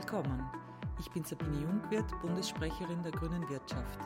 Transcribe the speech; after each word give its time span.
willkommen. 0.00 0.42
Ich 0.98 1.10
bin 1.10 1.22
Sabine 1.24 1.60
Jungwirth, 1.60 2.18
Bundessprecherin 2.22 3.02
der 3.02 3.12
Grünen 3.12 3.46
Wirtschaft. 3.50 3.98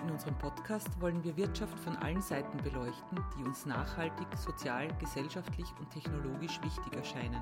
In 0.00 0.12
unserem 0.12 0.38
Podcast 0.38 0.88
wollen 1.00 1.24
wir 1.24 1.36
Wirtschaft 1.36 1.76
von 1.80 1.96
allen 1.96 2.22
Seiten 2.22 2.58
beleuchten, 2.58 3.18
die 3.36 3.42
uns 3.42 3.66
nachhaltig, 3.66 4.28
sozial, 4.36 4.86
gesellschaftlich 5.00 5.66
und 5.80 5.90
technologisch 5.90 6.60
wichtig 6.62 6.94
erscheinen. 6.94 7.40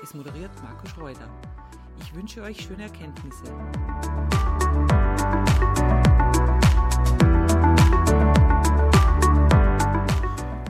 Es 0.00 0.14
moderiert 0.14 0.52
Marco 0.62 0.86
Schreuder. 0.86 1.28
Ich 1.98 2.14
wünsche 2.14 2.40
euch 2.40 2.60
schöne 2.60 2.84
Erkenntnisse. 2.84 3.52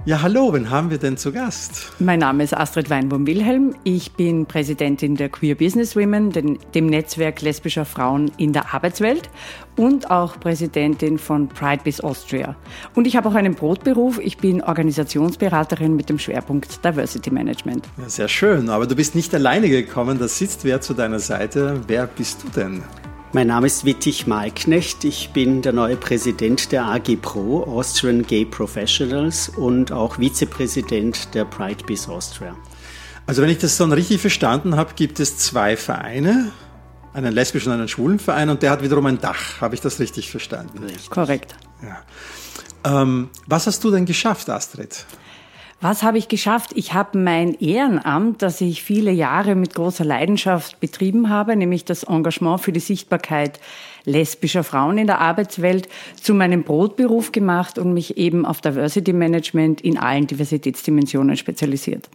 Ja, 0.06 0.20
hallo, 0.20 0.52
wen 0.52 0.68
haben 0.68 0.90
wir 0.90 0.98
denn 0.98 1.16
zu 1.16 1.32
Gast? 1.32 1.90
Mein 1.98 2.18
Name 2.18 2.44
ist 2.44 2.54
Astrid 2.54 2.90
Weinbaum-Wilhelm. 2.90 3.74
Ich 3.84 4.12
bin 4.12 4.44
Präsidentin 4.44 5.16
der 5.16 5.30
Queer 5.30 5.54
Business 5.54 5.96
Women, 5.96 6.30
dem 6.30 6.86
Netzwerk 6.86 7.40
lesbischer 7.40 7.86
Frauen 7.86 8.30
in 8.36 8.52
der 8.52 8.74
Arbeitswelt 8.74 9.30
und 9.76 10.10
auch 10.10 10.38
Präsidentin 10.38 11.16
von 11.16 11.48
Pride 11.48 11.80
Biz 11.84 12.00
Austria. 12.00 12.54
Und 12.94 13.06
ich 13.06 13.16
habe 13.16 13.30
auch 13.30 13.34
einen 13.34 13.54
Brotberuf. 13.54 14.18
Ich 14.18 14.36
bin 14.36 14.62
Organisationsberaterin 14.62 15.96
mit 15.96 16.10
dem 16.10 16.18
Schwerpunkt 16.18 16.84
Diversity 16.84 17.30
Management. 17.30 17.88
Ja, 17.96 18.06
sehr 18.10 18.28
schön, 18.28 18.68
aber 18.68 18.86
du 18.86 18.94
bist 18.94 19.14
nicht 19.14 19.34
alleine 19.34 19.70
gekommen. 19.70 20.18
Da 20.18 20.28
sitzt 20.28 20.64
wer 20.64 20.82
zu 20.82 20.92
deiner 20.92 21.18
Seite. 21.18 21.80
Wer 21.86 22.06
bist 22.06 22.44
du 22.44 22.48
denn? 22.50 22.82
Mein 23.34 23.48
Name 23.48 23.66
ist 23.66 23.84
Wittig 23.84 24.28
Malknecht. 24.28 25.02
Ich 25.02 25.30
bin 25.30 25.60
der 25.60 25.72
neue 25.72 25.96
Präsident 25.96 26.70
der 26.70 26.84
AG 26.84 27.16
Pro, 27.20 27.64
Austrian 27.64 28.22
Gay 28.22 28.44
Professionals 28.44 29.48
und 29.48 29.90
auch 29.90 30.20
Vizepräsident 30.20 31.34
der 31.34 31.44
Pride 31.44 31.84
Biz 31.84 32.08
Austria. 32.08 32.54
Also 33.26 33.42
wenn 33.42 33.50
ich 33.50 33.58
das 33.58 33.76
dann 33.76 33.90
richtig 33.90 34.20
verstanden 34.20 34.76
habe, 34.76 34.92
gibt 34.94 35.18
es 35.18 35.36
zwei 35.36 35.76
Vereine, 35.76 36.52
einen 37.12 37.32
lesbischen 37.32 37.72
und 37.72 37.78
einen 37.80 37.88
schwulen 37.88 38.20
Verein 38.20 38.50
und 38.50 38.62
der 38.62 38.70
hat 38.70 38.84
wiederum 38.84 39.06
ein 39.06 39.20
Dach. 39.20 39.60
Habe 39.60 39.74
ich 39.74 39.80
das 39.80 39.98
richtig 39.98 40.30
verstanden? 40.30 40.84
Richtig. 40.84 41.10
Korrekt. 41.10 41.56
Ja. 41.82 43.02
Ähm, 43.02 43.30
was 43.48 43.66
hast 43.66 43.82
du 43.82 43.90
denn 43.90 44.06
geschafft, 44.06 44.48
Astrid? 44.48 45.06
Was 45.80 46.02
habe 46.02 46.18
ich 46.18 46.28
geschafft? 46.28 46.70
Ich 46.74 46.94
habe 46.94 47.18
mein 47.18 47.54
Ehrenamt, 47.60 48.42
das 48.42 48.60
ich 48.60 48.82
viele 48.82 49.10
Jahre 49.10 49.54
mit 49.54 49.74
großer 49.74 50.04
Leidenschaft 50.04 50.80
betrieben 50.80 51.28
habe, 51.28 51.56
nämlich 51.56 51.84
das 51.84 52.04
Engagement 52.04 52.60
für 52.60 52.72
die 52.72 52.80
Sichtbarkeit 52.80 53.60
lesbischer 54.04 54.64
Frauen 54.64 54.98
in 54.98 55.06
der 55.06 55.20
Arbeitswelt, 55.20 55.88
zu 56.20 56.34
meinem 56.34 56.62
Brotberuf 56.62 57.32
gemacht 57.32 57.78
und 57.78 57.92
mich 57.92 58.16
eben 58.16 58.46
auf 58.46 58.60
Diversity 58.60 59.12
Management 59.12 59.80
in 59.80 59.98
allen 59.98 60.26
Diversitätsdimensionen 60.26 61.36
spezialisiert. 61.36 62.08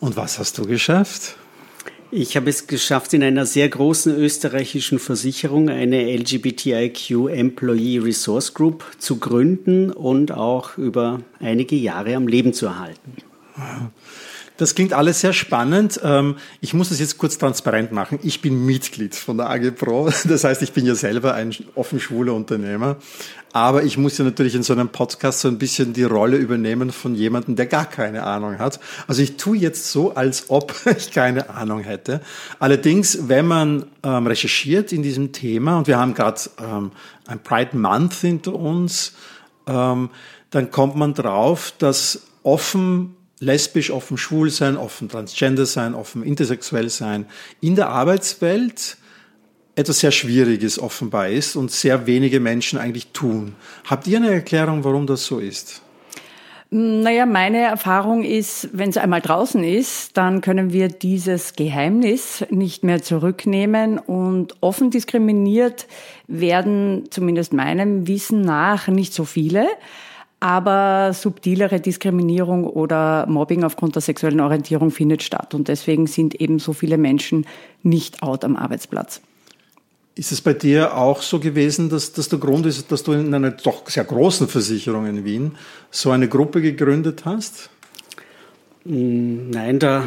Und 0.00 0.16
was 0.16 0.38
hast 0.38 0.58
du 0.58 0.66
geschafft? 0.66 1.36
Ich 2.10 2.36
habe 2.36 2.48
es 2.48 2.66
geschafft, 2.66 3.12
in 3.12 3.22
einer 3.22 3.44
sehr 3.44 3.68
großen 3.68 4.16
österreichischen 4.16 4.98
Versicherung 4.98 5.68
eine 5.68 6.10
LGBTIQ 6.16 7.28
Employee 7.28 7.98
Resource 7.98 8.54
Group 8.54 8.82
zu 8.98 9.18
gründen 9.18 9.90
und 9.92 10.32
auch 10.32 10.78
über 10.78 11.20
einige 11.38 11.76
Jahre 11.76 12.14
am 12.14 12.26
Leben 12.26 12.54
zu 12.54 12.64
erhalten. 12.64 13.12
Das 14.58 14.74
klingt 14.74 14.92
alles 14.92 15.20
sehr 15.20 15.32
spannend. 15.32 16.00
Ähm, 16.02 16.36
ich 16.60 16.74
muss 16.74 16.88
das 16.88 16.98
jetzt 16.98 17.16
kurz 17.16 17.38
transparent 17.38 17.92
machen. 17.92 18.18
Ich 18.24 18.42
bin 18.42 18.66
Mitglied 18.66 19.14
von 19.14 19.38
der 19.38 19.48
AG 19.48 19.70
Pro. 19.70 20.10
Das 20.24 20.44
heißt, 20.44 20.62
ich 20.62 20.72
bin 20.72 20.84
ja 20.84 20.94
selber 20.94 21.34
ein 21.34 21.54
offen 21.76 22.00
schwuler 22.00 22.34
Unternehmer. 22.34 22.96
Aber 23.52 23.84
ich 23.84 23.96
muss 23.96 24.18
ja 24.18 24.24
natürlich 24.24 24.56
in 24.56 24.64
so 24.64 24.72
einem 24.72 24.88
Podcast 24.88 25.40
so 25.40 25.48
ein 25.48 25.58
bisschen 25.58 25.92
die 25.92 26.02
Rolle 26.02 26.36
übernehmen 26.36 26.90
von 26.90 27.14
jemandem, 27.14 27.54
der 27.54 27.66
gar 27.66 27.86
keine 27.86 28.24
Ahnung 28.24 28.58
hat. 28.58 28.80
Also 29.06 29.22
ich 29.22 29.36
tue 29.36 29.56
jetzt 29.56 29.92
so, 29.92 30.14
als 30.14 30.50
ob 30.50 30.74
ich 30.96 31.12
keine 31.12 31.50
Ahnung 31.50 31.80
hätte. 31.80 32.20
Allerdings, 32.58 33.28
wenn 33.28 33.46
man 33.46 33.86
ähm, 34.02 34.26
recherchiert 34.26 34.92
in 34.92 35.02
diesem 35.02 35.32
Thema, 35.32 35.78
und 35.78 35.86
wir 35.86 35.98
haben 35.98 36.14
gerade 36.14 36.40
ähm, 36.60 36.90
ein 37.26 37.40
Pride 37.42 37.76
Month 37.76 38.14
hinter 38.14 38.54
uns, 38.54 39.12
dann 39.66 40.70
kommt 40.70 40.96
man 40.96 41.12
drauf, 41.12 41.74
dass 41.76 42.22
offen 42.42 43.17
lesbisch, 43.40 43.90
offen 43.90 44.18
schwul 44.18 44.50
sein, 44.50 44.76
offen 44.76 45.08
transgender 45.08 45.66
sein, 45.66 45.94
offen 45.94 46.22
intersexuell 46.22 46.88
sein 46.88 47.26
in 47.60 47.76
der 47.76 47.88
Arbeitswelt 47.88 48.96
etwas 49.78 50.00
sehr 50.00 50.10
Schwieriges 50.10 50.80
offenbar 50.80 51.28
ist 51.28 51.54
und 51.54 51.70
sehr 51.70 52.06
wenige 52.06 52.40
Menschen 52.40 52.78
eigentlich 52.80 53.12
tun. 53.12 53.54
Habt 53.84 54.08
ihr 54.08 54.16
eine 54.16 54.32
Erklärung, 54.32 54.82
warum 54.82 55.06
das 55.06 55.24
so 55.24 55.38
ist? 55.38 55.82
Naja, 56.70 57.24
meine 57.24 57.62
Erfahrung 57.62 58.24
ist, 58.24 58.68
wenn 58.72 58.90
es 58.90 58.98
einmal 58.98 59.22
draußen 59.22 59.64
ist, 59.64 60.18
dann 60.18 60.42
können 60.42 60.70
wir 60.70 60.88
dieses 60.88 61.54
Geheimnis 61.54 62.44
nicht 62.50 62.84
mehr 62.84 63.02
zurücknehmen 63.02 63.98
und 63.98 64.54
offen 64.60 64.90
diskriminiert 64.90 65.86
werden, 66.26 67.04
zumindest 67.08 67.54
meinem 67.54 68.06
Wissen 68.06 68.42
nach, 68.42 68.88
nicht 68.88 69.14
so 69.14 69.24
viele. 69.24 69.66
Aber 70.40 71.12
subtilere 71.14 71.80
Diskriminierung 71.80 72.64
oder 72.64 73.26
Mobbing 73.26 73.64
aufgrund 73.64 73.96
der 73.96 74.02
sexuellen 74.02 74.40
Orientierung 74.40 74.90
findet 74.90 75.22
statt. 75.22 75.52
Und 75.52 75.66
deswegen 75.66 76.06
sind 76.06 76.34
eben 76.36 76.60
so 76.60 76.72
viele 76.72 76.96
Menschen 76.96 77.44
nicht 77.82 78.22
out 78.22 78.44
am 78.44 78.56
Arbeitsplatz. 78.56 79.20
Ist 80.14 80.32
es 80.32 80.40
bei 80.40 80.52
dir 80.52 80.96
auch 80.96 81.22
so 81.22 81.38
gewesen, 81.38 81.90
dass, 81.90 82.12
dass 82.12 82.28
der 82.28 82.40
Grund 82.40 82.66
ist, 82.66 82.90
dass 82.90 83.04
du 83.04 83.12
in 83.12 83.32
einer 83.32 83.52
doch 83.52 83.88
sehr 83.88 84.04
großen 84.04 84.48
Versicherung 84.48 85.06
in 85.06 85.24
Wien 85.24 85.52
so 85.90 86.10
eine 86.10 86.28
Gruppe 86.28 86.60
gegründet 86.60 87.24
hast? 87.24 87.70
Mm, 88.84 89.50
nein, 89.50 89.78
da 89.78 90.04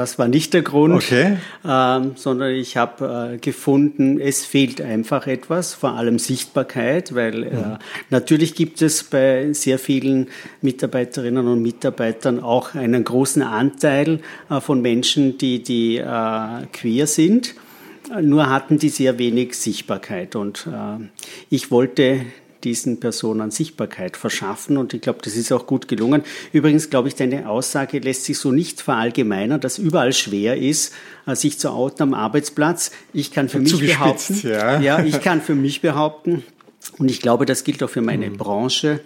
das 0.00 0.18
war 0.18 0.28
nicht 0.28 0.54
der 0.54 0.62
Grund, 0.62 0.94
okay. 0.94 1.36
ähm, 1.62 2.12
sondern 2.14 2.54
ich 2.54 2.78
habe 2.78 3.34
äh, 3.34 3.36
gefunden, 3.36 4.18
es 4.18 4.46
fehlt 4.46 4.80
einfach 4.80 5.26
etwas, 5.26 5.74
vor 5.74 5.92
allem 5.92 6.18
Sichtbarkeit, 6.18 7.14
weil 7.14 7.42
äh, 7.42 7.50
mhm. 7.50 7.76
natürlich 8.08 8.54
gibt 8.54 8.80
es 8.80 9.04
bei 9.04 9.52
sehr 9.52 9.78
vielen 9.78 10.28
Mitarbeiterinnen 10.62 11.46
und 11.46 11.60
Mitarbeitern 11.60 12.42
auch 12.42 12.74
einen 12.74 13.04
großen 13.04 13.42
Anteil 13.42 14.20
äh, 14.48 14.60
von 14.60 14.80
Menschen, 14.80 15.36
die, 15.36 15.62
die 15.62 15.98
äh, 15.98 16.66
queer 16.72 17.06
sind. 17.06 17.54
Nur 18.22 18.48
hatten 18.48 18.78
die 18.78 18.88
sehr 18.88 19.18
wenig 19.18 19.54
Sichtbarkeit 19.54 20.34
und 20.34 20.66
äh, 20.66 21.04
ich 21.50 21.70
wollte 21.70 22.22
diesen 22.64 23.00
Personen 23.00 23.50
Sichtbarkeit 23.50 24.16
verschaffen. 24.16 24.76
Und 24.76 24.94
ich 24.94 25.00
glaube, 25.00 25.20
das 25.22 25.36
ist 25.36 25.52
auch 25.52 25.66
gut 25.66 25.88
gelungen. 25.88 26.22
Übrigens 26.52 26.90
glaube 26.90 27.08
ich, 27.08 27.14
deine 27.14 27.48
Aussage 27.48 27.98
lässt 27.98 28.24
sich 28.24 28.38
so 28.38 28.52
nicht 28.52 28.80
verallgemeinern, 28.80 29.60
dass 29.60 29.78
überall 29.78 30.12
schwer 30.12 30.56
ist, 30.56 30.92
äh, 31.26 31.34
sich 31.34 31.58
zu 31.58 31.70
outen 31.70 32.02
am 32.02 32.14
Arbeitsplatz. 32.14 32.92
Ich 33.12 33.32
kann 33.32 33.48
für 33.48 33.60
mich 33.60 33.78
behaupten, 33.78 34.40
ja. 34.42 34.80
ja, 34.80 35.04
ich 35.04 35.20
kann 35.20 35.40
für 35.40 35.54
mich 35.54 35.80
behaupten, 35.80 36.44
und 36.98 37.10
ich 37.10 37.20
glaube, 37.20 37.46
das 37.46 37.64
gilt 37.64 37.82
auch 37.82 37.90
für 37.90 38.02
meine 38.02 38.30
mhm. 38.30 38.36
Branche, 38.36 39.00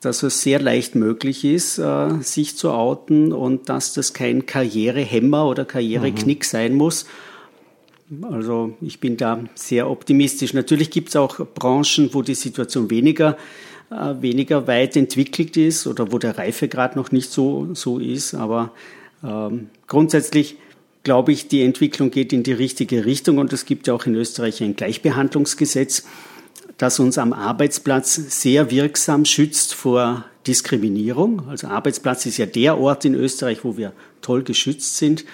dass 0.00 0.22
es 0.22 0.42
sehr 0.42 0.60
leicht 0.60 0.94
möglich 0.94 1.44
ist, 1.44 1.78
äh, 1.78 2.20
sich 2.20 2.56
zu 2.56 2.72
outen 2.72 3.32
und 3.32 3.68
dass 3.68 3.94
das 3.94 4.12
kein 4.12 4.46
Karrierehemmer 4.46 5.46
oder 5.46 5.64
Karriereknick 5.64 6.40
mhm. 6.40 6.46
sein 6.46 6.74
muss, 6.74 7.06
also 8.20 8.74
ich 8.80 9.00
bin 9.00 9.16
da 9.16 9.44
sehr 9.54 9.88
optimistisch. 9.88 10.54
Natürlich 10.54 10.90
gibt 10.90 11.08
es 11.08 11.16
auch 11.16 11.38
Branchen, 11.54 12.10
wo 12.12 12.22
die 12.22 12.34
Situation 12.34 12.90
weniger, 12.90 13.36
äh, 13.90 14.14
weniger 14.20 14.66
weit 14.66 14.96
entwickelt 14.96 15.56
ist 15.56 15.86
oder 15.86 16.12
wo 16.12 16.18
der 16.18 16.36
Reifegrad 16.36 16.96
noch 16.96 17.12
nicht 17.12 17.30
so, 17.30 17.74
so 17.74 17.98
ist. 17.98 18.34
Aber 18.34 18.72
ähm, 19.24 19.70
grundsätzlich 19.86 20.56
glaube 21.04 21.32
ich, 21.32 21.48
die 21.48 21.62
Entwicklung 21.62 22.10
geht 22.10 22.32
in 22.32 22.42
die 22.42 22.52
richtige 22.52 23.04
Richtung 23.04 23.38
und 23.38 23.52
es 23.52 23.64
gibt 23.64 23.86
ja 23.86 23.94
auch 23.94 24.06
in 24.06 24.14
Österreich 24.14 24.62
ein 24.62 24.76
Gleichbehandlungsgesetz, 24.76 26.04
das 26.78 27.00
uns 27.00 27.18
am 27.18 27.32
Arbeitsplatz 27.32 28.14
sehr 28.14 28.70
wirksam 28.70 29.24
schützt 29.24 29.74
vor 29.74 30.24
Diskriminierung. 30.46 31.48
Also 31.48 31.68
Arbeitsplatz 31.68 32.26
ist 32.26 32.38
ja 32.38 32.46
der 32.46 32.78
Ort 32.78 33.04
in 33.04 33.14
Österreich, 33.14 33.64
wo 33.64 33.76
wir 33.76 33.92
toll 34.20 34.42
geschützt 34.42 34.96
sind. 34.96 35.24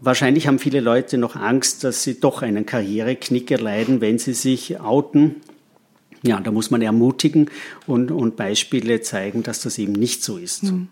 Wahrscheinlich 0.00 0.46
haben 0.46 0.58
viele 0.58 0.80
Leute 0.80 1.16
noch 1.16 1.36
Angst, 1.36 1.84
dass 1.84 2.02
sie 2.02 2.20
doch 2.20 2.42
einen 2.42 2.66
Karriereknick 2.66 3.50
erleiden, 3.50 4.00
wenn 4.00 4.18
sie 4.18 4.34
sich 4.34 4.78
outen. 4.80 5.36
Ja, 6.22 6.40
da 6.40 6.50
muss 6.50 6.70
man 6.70 6.82
ermutigen 6.82 7.50
und, 7.86 8.10
und 8.10 8.36
Beispiele 8.36 9.00
zeigen, 9.00 9.42
dass 9.42 9.60
das 9.60 9.78
eben 9.78 9.92
nicht 9.92 10.22
so 10.22 10.36
ist. 10.38 10.64
Mhm. 10.64 10.88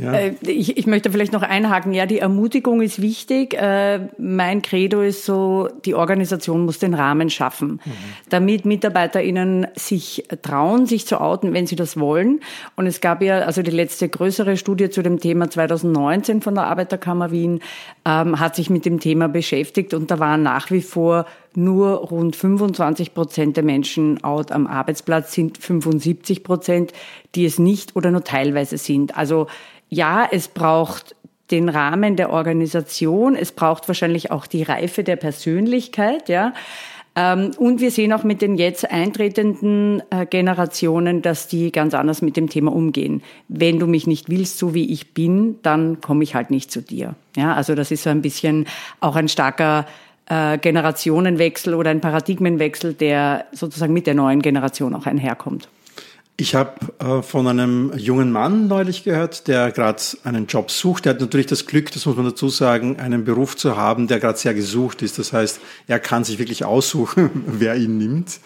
Ja. 0.00 0.12
Äh, 0.12 0.34
ich, 0.42 0.76
ich 0.76 0.86
möchte 0.86 1.10
vielleicht 1.10 1.32
noch 1.32 1.42
einhaken. 1.42 1.92
Ja, 1.92 2.06
die 2.06 2.18
Ermutigung 2.18 2.80
ist 2.80 3.02
wichtig. 3.02 3.54
Äh, 3.54 4.08
mein 4.18 4.62
Credo 4.62 5.02
ist 5.02 5.24
so, 5.24 5.68
die 5.84 5.94
Organisation 5.94 6.64
muss 6.64 6.78
den 6.78 6.94
Rahmen 6.94 7.28
schaffen, 7.28 7.80
mhm. 7.84 7.92
damit 8.28 8.64
MitarbeiterInnen 8.64 9.66
sich 9.74 10.24
trauen, 10.42 10.86
sich 10.86 11.06
zu 11.06 11.20
outen, 11.20 11.52
wenn 11.52 11.66
sie 11.66 11.76
das 11.76 11.98
wollen. 11.98 12.40
Und 12.76 12.86
es 12.86 13.00
gab 13.00 13.22
ja, 13.22 13.40
also 13.40 13.62
die 13.62 13.70
letzte 13.70 14.08
größere 14.08 14.56
Studie 14.56 14.90
zu 14.90 15.02
dem 15.02 15.18
Thema 15.20 15.50
2019 15.50 16.40
von 16.40 16.54
der 16.54 16.64
Arbeiterkammer 16.64 17.30
Wien 17.30 17.60
ähm, 18.04 18.38
hat 18.38 18.56
sich 18.56 18.70
mit 18.70 18.84
dem 18.84 19.00
Thema 19.00 19.28
beschäftigt 19.28 19.94
und 19.94 20.10
da 20.10 20.18
waren 20.18 20.42
nach 20.42 20.70
wie 20.70 20.82
vor 20.82 21.26
nur 21.56 21.96
rund 21.96 22.36
25 22.36 23.14
Prozent 23.14 23.56
der 23.56 23.64
Menschen 23.64 24.22
out 24.24 24.52
am 24.52 24.66
Arbeitsplatz 24.66 25.32
sind 25.32 25.58
75 25.58 26.44
Prozent, 26.44 26.92
die 27.34 27.44
es 27.44 27.58
nicht 27.58 27.96
oder 27.96 28.10
nur 28.10 28.24
teilweise 28.24 28.78
sind. 28.78 29.16
Also 29.16 29.46
ja, 29.88 30.26
es 30.30 30.48
braucht 30.48 31.14
den 31.50 31.68
Rahmen 31.68 32.16
der 32.16 32.30
Organisation. 32.30 33.36
Es 33.36 33.52
braucht 33.52 33.86
wahrscheinlich 33.88 34.30
auch 34.30 34.46
die 34.46 34.62
Reife 34.62 35.04
der 35.04 35.16
Persönlichkeit, 35.16 36.28
ja. 36.28 36.54
Ähm, 37.14 37.50
und 37.58 37.80
wir 37.80 37.90
sehen 37.90 38.12
auch 38.12 38.24
mit 38.24 38.40
den 38.40 38.56
jetzt 38.56 38.90
eintretenden 38.90 40.02
äh, 40.08 40.24
Generationen, 40.24 41.20
dass 41.20 41.46
die 41.46 41.70
ganz 41.70 41.92
anders 41.92 42.22
mit 42.22 42.38
dem 42.38 42.48
Thema 42.48 42.72
umgehen. 42.72 43.22
Wenn 43.48 43.78
du 43.78 43.86
mich 43.86 44.06
nicht 44.06 44.30
willst, 44.30 44.56
so 44.56 44.72
wie 44.72 44.90
ich 44.90 45.12
bin, 45.12 45.56
dann 45.62 46.00
komme 46.00 46.24
ich 46.24 46.34
halt 46.34 46.50
nicht 46.50 46.70
zu 46.70 46.80
dir. 46.80 47.14
Ja, 47.36 47.54
also 47.54 47.74
das 47.74 47.90
ist 47.90 48.04
so 48.04 48.10
ein 48.10 48.22
bisschen 48.22 48.66
auch 49.00 49.16
ein 49.16 49.28
starker 49.28 49.84
äh, 50.26 50.58
Generationenwechsel 50.58 51.74
oder 51.74 51.90
ein 51.90 52.00
Paradigmenwechsel, 52.00 52.94
der 52.94 53.46
sozusagen 53.52 53.92
mit 53.92 54.06
der 54.06 54.14
neuen 54.14 54.42
Generation 54.42 54.94
auch 54.94 55.06
einherkommt. 55.06 55.68
Ich 56.38 56.54
habe 56.54 56.72
äh, 56.98 57.22
von 57.22 57.46
einem 57.46 57.92
jungen 57.96 58.32
Mann 58.32 58.66
neulich 58.66 59.04
gehört, 59.04 59.46
der 59.48 59.70
gerade 59.70 60.02
einen 60.24 60.46
Job 60.46 60.70
sucht. 60.70 61.04
Der 61.04 61.14
hat 61.14 61.20
natürlich 61.20 61.46
das 61.46 61.66
Glück, 61.66 61.92
das 61.92 62.06
muss 62.06 62.16
man 62.16 62.24
dazu 62.24 62.48
sagen, 62.48 62.98
einen 62.98 63.24
Beruf 63.24 63.56
zu 63.56 63.76
haben, 63.76 64.08
der 64.08 64.18
gerade 64.18 64.38
sehr 64.38 64.54
gesucht 64.54 65.02
ist. 65.02 65.18
Das 65.18 65.32
heißt, 65.32 65.60
er 65.86 66.00
kann 66.00 66.24
sich 66.24 66.38
wirklich 66.38 66.64
aussuchen, 66.64 67.44
wer 67.46 67.76
ihn 67.76 67.98
nimmt. 67.98 68.40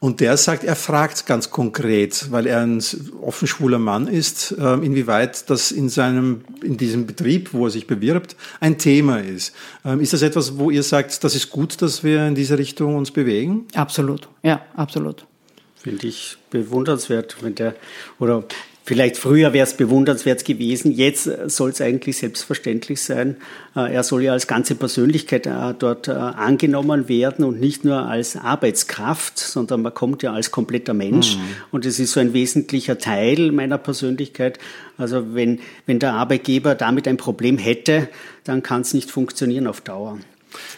Und 0.00 0.20
der 0.20 0.36
sagt, 0.36 0.62
er 0.62 0.76
fragt 0.76 1.26
ganz 1.26 1.50
konkret, 1.50 2.30
weil 2.30 2.46
er 2.46 2.60
ein 2.60 2.82
offen 3.20 3.48
schwuler 3.48 3.80
Mann 3.80 4.06
ist, 4.06 4.52
äh, 4.52 4.74
inwieweit 4.74 5.50
das 5.50 5.72
in 5.72 5.88
seinem, 5.88 6.42
in 6.62 6.76
diesem 6.76 7.06
Betrieb, 7.06 7.52
wo 7.52 7.66
er 7.66 7.70
sich 7.70 7.88
bewirbt, 7.88 8.36
ein 8.60 8.78
Thema 8.78 9.18
ist. 9.18 9.52
Ähm, 9.84 10.00
ist 10.00 10.12
das 10.12 10.22
etwas, 10.22 10.56
wo 10.56 10.70
ihr 10.70 10.84
sagt, 10.84 11.24
das 11.24 11.34
ist 11.34 11.50
gut, 11.50 11.82
dass 11.82 12.04
wir 12.04 12.28
in 12.28 12.36
diese 12.36 12.58
Richtung 12.58 12.94
uns 12.94 13.10
bewegen? 13.10 13.66
Absolut, 13.74 14.28
ja, 14.44 14.60
absolut. 14.76 15.26
Finde 15.74 16.06
ich 16.06 16.36
bewundernswert, 16.50 17.36
wenn 17.40 17.56
der, 17.56 17.74
oder 18.20 18.44
vielleicht 18.88 19.18
früher 19.18 19.52
wäre 19.52 19.66
es 19.66 19.74
bewundernswert 19.74 20.46
gewesen, 20.46 20.92
jetzt 20.92 21.30
soll 21.46 21.70
es 21.70 21.80
eigentlich 21.82 22.16
selbstverständlich 22.16 23.02
sein. 23.02 23.36
Äh, 23.76 23.92
er 23.92 24.02
soll 24.02 24.22
ja 24.22 24.32
als 24.32 24.46
ganze 24.46 24.76
Persönlichkeit 24.76 25.46
äh, 25.46 25.74
dort 25.78 26.08
äh, 26.08 26.12
angenommen 26.12 27.06
werden 27.06 27.44
und 27.44 27.60
nicht 27.60 27.84
nur 27.84 28.06
als 28.08 28.36
Arbeitskraft, 28.36 29.38
sondern 29.38 29.82
man 29.82 29.92
kommt 29.92 30.22
ja 30.22 30.32
als 30.32 30.50
kompletter 30.50 30.94
Mensch. 30.94 31.36
Mhm. 31.36 31.40
Und 31.70 31.84
es 31.84 32.00
ist 32.00 32.12
so 32.12 32.20
ein 32.20 32.32
wesentlicher 32.32 32.96
Teil 32.96 33.52
meiner 33.52 33.76
Persönlichkeit. 33.76 34.58
Also 34.96 35.34
wenn, 35.34 35.60
wenn 35.84 35.98
der 35.98 36.14
Arbeitgeber 36.14 36.74
damit 36.74 37.06
ein 37.06 37.18
Problem 37.18 37.58
hätte, 37.58 38.08
dann 38.44 38.62
kann 38.62 38.80
es 38.80 38.94
nicht 38.94 39.10
funktionieren 39.10 39.66
auf 39.66 39.82
Dauer. 39.82 40.18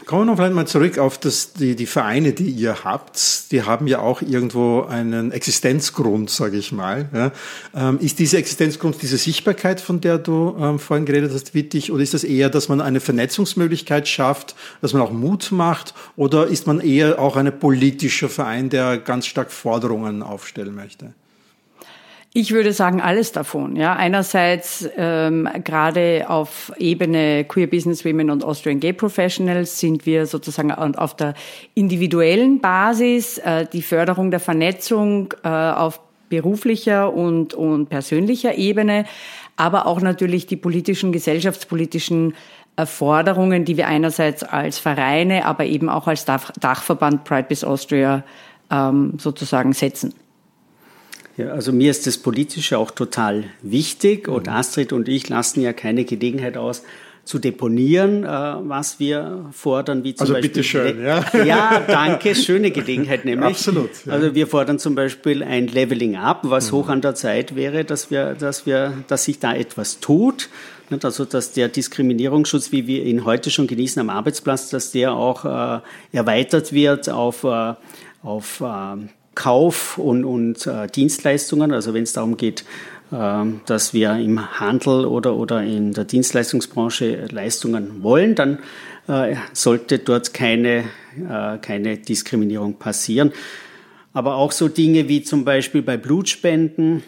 Kommen 0.07 0.23
wir 0.23 0.27
noch 0.27 0.37
vielleicht 0.37 0.55
mal 0.55 0.67
zurück 0.67 0.99
auf 0.99 1.19
das, 1.19 1.53
die, 1.53 1.77
die 1.77 1.87
Vereine, 1.87 2.33
die 2.33 2.51
ihr 2.51 2.85
habt. 2.85 3.53
Die 3.53 3.63
haben 3.63 3.87
ja 3.87 4.01
auch 4.01 4.23
irgendwo 4.23 4.83
einen 4.83 5.31
Existenzgrund, 5.31 6.31
sage 6.31 6.57
ich 6.57 6.73
mal. 6.73 7.09
Ja. 7.13 7.33
Ähm, 7.75 7.99
ist 8.01 8.19
dieser 8.19 8.39
Existenzgrund 8.39 9.01
diese 9.01 9.19
Sichtbarkeit, 9.19 9.81
von 9.81 10.01
der 10.01 10.19
du 10.19 10.57
ähm, 10.59 10.79
vorhin 10.79 11.07
geredet 11.07 11.33
hast, 11.33 11.55
wichtig? 11.55 11.93
Oder 11.93 12.03
ist 12.03 12.15
das 12.15 12.25
eher, 12.25 12.51
dass 12.51 12.69
man 12.69 12.81
eine 12.81 13.01
Vernetzungsmöglichkeit 13.01 14.09
schafft, 14.09 14.57
dass 14.81 14.93
man 14.93 15.03
auch 15.03 15.13
Mut 15.13 15.53
macht? 15.53 15.95
Oder 16.17 16.47
ist 16.47 16.67
man 16.67 16.81
eher 16.81 17.19
auch 17.19 17.37
ein 17.37 17.59
politischer 17.59 18.29
Verein, 18.29 18.71
der 18.71 18.99
ganz 18.99 19.27
stark 19.27 19.53
Forderungen 19.53 20.23
aufstellen 20.23 20.75
möchte? 20.75 21.15
Ich 22.33 22.53
würde 22.53 22.73
sagen, 22.73 23.01
alles 23.01 23.33
davon. 23.33 23.75
Ja, 23.75 23.97
einerseits 23.97 24.89
ähm, 24.97 25.49
gerade 25.65 26.27
auf 26.29 26.73
Ebene 26.79 27.45
Queer 27.45 27.67
Business 27.67 28.05
Women 28.05 28.31
und 28.31 28.45
Austrian 28.45 28.79
Gay 28.79 28.93
Professionals 28.93 29.81
sind 29.81 30.07
wir 30.07 30.27
sozusagen 30.27 30.71
auf 30.71 31.17
der 31.17 31.35
individuellen 31.75 32.61
Basis 32.61 33.39
äh, 33.39 33.67
die 33.73 33.83
Förderung 33.83 34.31
der 34.31 34.39
Vernetzung 34.39 35.35
äh, 35.43 35.49
auf 35.49 36.01
beruflicher 36.29 37.13
und, 37.13 37.55
und 37.55 37.89
persönlicher 37.89 38.55
Ebene, 38.57 39.07
aber 39.57 39.87
auch 39.87 40.01
natürlich 40.01 40.47
die 40.47 40.57
politischen, 40.57 41.11
gesellschaftspolitischen 41.11 42.35
Forderungen, 42.87 43.65
die 43.65 43.77
wir 43.77 43.89
einerseits 43.89 44.45
als 44.45 44.79
Vereine, 44.79 45.45
aber 45.45 45.65
eben 45.65 45.89
auch 45.89 46.07
als 46.07 46.25
Dachverband 46.25 47.25
Pride 47.25 47.47
Biz 47.49 47.65
Austria 47.65 48.23
ähm, 48.71 49.15
sozusagen 49.19 49.73
setzen. 49.73 50.15
Ja, 51.41 51.53
also 51.53 51.73
mir 51.73 51.91
ist 51.91 52.07
das 52.07 52.19
Politische 52.19 52.79
auch 52.79 52.91
total 52.91 53.45
wichtig 53.63 54.29
und 54.29 54.47
mhm. 54.47 54.53
Astrid 54.53 54.93
und 54.93 55.09
ich 55.09 55.29
lassen 55.29 55.61
ja 55.61 55.73
keine 55.73 56.05
Gelegenheit 56.05 56.57
aus, 56.57 56.83
zu 57.25 57.39
deponieren, 57.39 58.25
äh, 58.25 58.27
was 58.27 58.99
wir 58.99 59.47
fordern, 59.53 60.03
wie 60.03 60.15
zum 60.15 60.23
also 60.25 60.33
Beispiel. 60.33 60.51
Bitte 60.51 60.65
schön, 60.65 61.03
ja. 61.05 61.25
Ja, 61.45 61.81
danke, 61.87 62.35
schöne 62.35 62.71
Gelegenheit 62.71 63.25
nämlich. 63.25 63.51
Absolut. 63.51 63.91
Ja. 64.05 64.15
Also 64.15 64.35
wir 64.35 64.47
fordern 64.47 64.79
zum 64.79 64.95
Beispiel 64.95 65.43
ein 65.43 65.69
Leveling 65.69 66.17
up, 66.17 66.41
was 66.43 66.73
mhm. 66.73 66.77
hoch 66.77 66.89
an 66.89 67.01
der 67.03 67.15
Zeit 67.15 67.55
wäre, 67.55 67.85
dass 67.85 68.11
wir, 68.11 68.35
dass 68.35 68.67
wir, 68.67 68.95
dass 69.07 69.25
sich 69.25 69.39
da 69.39 69.55
etwas 69.55 70.01
tut. 70.01 70.49
Also 71.05 71.25
dass 71.25 71.53
der 71.53 71.69
Diskriminierungsschutz, 71.69 72.73
wie 72.73 72.89
wir 72.89 73.05
ihn 73.05 73.25
heute 73.25 73.51
schon 73.51 73.69
genießen 73.69 74.01
am 74.01 74.11
Arbeitsplatz, 74.11 74.71
dass 74.71 74.91
der 74.91 75.13
auch 75.13 75.45
äh, 75.45 75.81
erweitert 76.11 76.73
wird 76.73 77.09
auf, 77.09 77.45
äh, 77.45 77.75
auf 78.25 78.61
äh, 78.61 78.97
Kauf 79.41 79.97
und, 79.97 80.27
und 80.27 80.67
äh, 80.67 80.87
Dienstleistungen, 80.87 81.73
also 81.73 81.95
wenn 81.95 82.03
es 82.03 82.13
darum 82.13 82.37
geht, 82.37 82.63
äh, 83.11 83.45
dass 83.65 83.95
wir 83.95 84.17
im 84.17 84.61
Handel 84.61 85.07
oder, 85.07 85.35
oder 85.35 85.63
in 85.63 85.95
der 85.95 86.05
Dienstleistungsbranche 86.05 87.27
Leistungen 87.31 88.03
wollen, 88.03 88.35
dann 88.35 88.59
äh, 89.09 89.37
sollte 89.55 89.99
dort 89.99 90.35
keine, 90.35 90.85
äh, 91.17 91.57
keine 91.57 91.97
Diskriminierung 91.97 92.75
passieren. 92.75 93.33
Aber 94.13 94.35
auch 94.35 94.53
so 94.53 94.69
Dinge 94.69 95.09
wie 95.09 95.23
zum 95.23 95.47
Beispiel 95.47 95.81
bei 95.81 95.97
Blutspenden, 95.97 97.03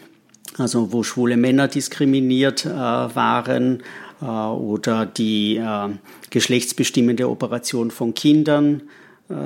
also 0.57 0.91
wo 0.91 1.03
schwule 1.03 1.37
Männer 1.37 1.67
diskriminiert 1.67 2.65
äh, 2.65 2.69
waren, 2.71 3.83
äh, 4.23 4.25
oder 4.25 5.05
die 5.05 5.61
geschlechtsbestimmende 6.31 7.29
Operation 7.29 7.91
von 7.91 8.15
Kindern, 8.15 8.81
äh, 8.81 9.02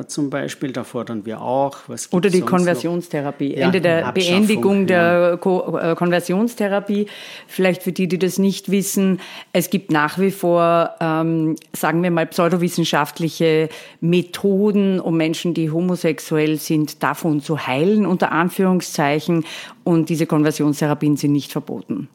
zum 0.07 0.29
Beispiel, 0.29 0.71
da 0.71 0.83
fordern 0.83 1.25
wir 1.25 1.41
auch. 1.41 1.77
Oder 2.12 2.29
die 2.29 2.41
Konversionstherapie, 2.41 3.56
ja, 3.56 3.68
Ende 3.68 3.79
der 3.79 4.12
Beendigung 4.12 4.88
der 4.88 5.39
ja. 5.44 5.91
Äh, 5.91 5.95
Konversionstherapie. 5.95 7.06
Vielleicht 7.47 7.83
für 7.83 7.91
die, 7.91 8.07
die 8.07 8.18
das 8.18 8.39
nicht 8.39 8.71
wissen, 8.71 9.19
es 9.53 9.69
gibt 9.69 9.91
nach 9.91 10.18
wie 10.18 10.31
vor, 10.31 10.95
ähm, 11.00 11.56
sagen 11.74 12.01
wir 12.01 12.12
mal, 12.12 12.25
pseudowissenschaftliche 12.25 13.69
Methoden, 14.01 15.00
um 15.00 15.15
Menschen, 15.15 15.53
die 15.53 15.69
homosexuell 15.69 16.57
sind, 16.57 17.03
davon 17.03 17.41
zu 17.41 17.68
heilen, 17.68 18.06
unter 18.06 18.31
Anführungszeichen. 18.31 19.45
Und 19.83 20.09
diese 20.09 20.25
Konversionstherapien 20.25 21.18
sind 21.18 21.33
nicht 21.33 21.51
verboten 21.51 22.09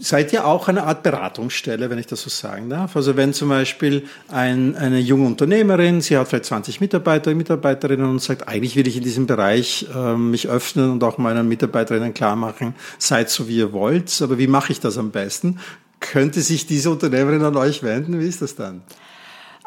seid 0.00 0.32
ihr 0.32 0.46
auch 0.46 0.68
eine 0.68 0.84
Art 0.84 1.02
Beratungsstelle, 1.02 1.90
wenn 1.90 1.98
ich 1.98 2.06
das 2.06 2.22
so 2.22 2.30
sagen 2.30 2.70
darf? 2.70 2.96
Also 2.96 3.16
wenn 3.16 3.32
zum 3.32 3.48
Beispiel 3.48 4.04
ein, 4.30 4.76
eine 4.76 4.98
junge 4.98 5.26
Unternehmerin, 5.26 6.00
sie 6.00 6.16
hat 6.16 6.28
vielleicht 6.28 6.46
20 6.46 6.80
Mitarbeiter, 6.80 7.34
Mitarbeiterinnen 7.34 8.08
und 8.08 8.22
sagt, 8.22 8.48
eigentlich 8.48 8.76
will 8.76 8.86
ich 8.86 8.96
in 8.96 9.02
diesem 9.02 9.26
Bereich 9.26 9.86
äh, 9.94 10.14
mich 10.14 10.48
öffnen 10.48 10.90
und 10.90 11.04
auch 11.04 11.18
meinen 11.18 11.48
Mitarbeiterinnen 11.48 12.14
klar 12.14 12.36
machen, 12.36 12.74
seid 12.98 13.30
so 13.30 13.48
wie 13.48 13.58
ihr 13.58 13.72
wollt, 13.72 14.20
aber 14.22 14.38
wie 14.38 14.46
mache 14.46 14.72
ich 14.72 14.80
das 14.80 14.98
am 14.98 15.10
besten? 15.10 15.58
Könnte 16.00 16.40
sich 16.40 16.66
diese 16.66 16.90
Unternehmerin 16.90 17.42
an 17.42 17.56
euch 17.56 17.82
wenden? 17.82 18.20
Wie 18.20 18.28
ist 18.28 18.42
das 18.42 18.54
dann? 18.54 18.82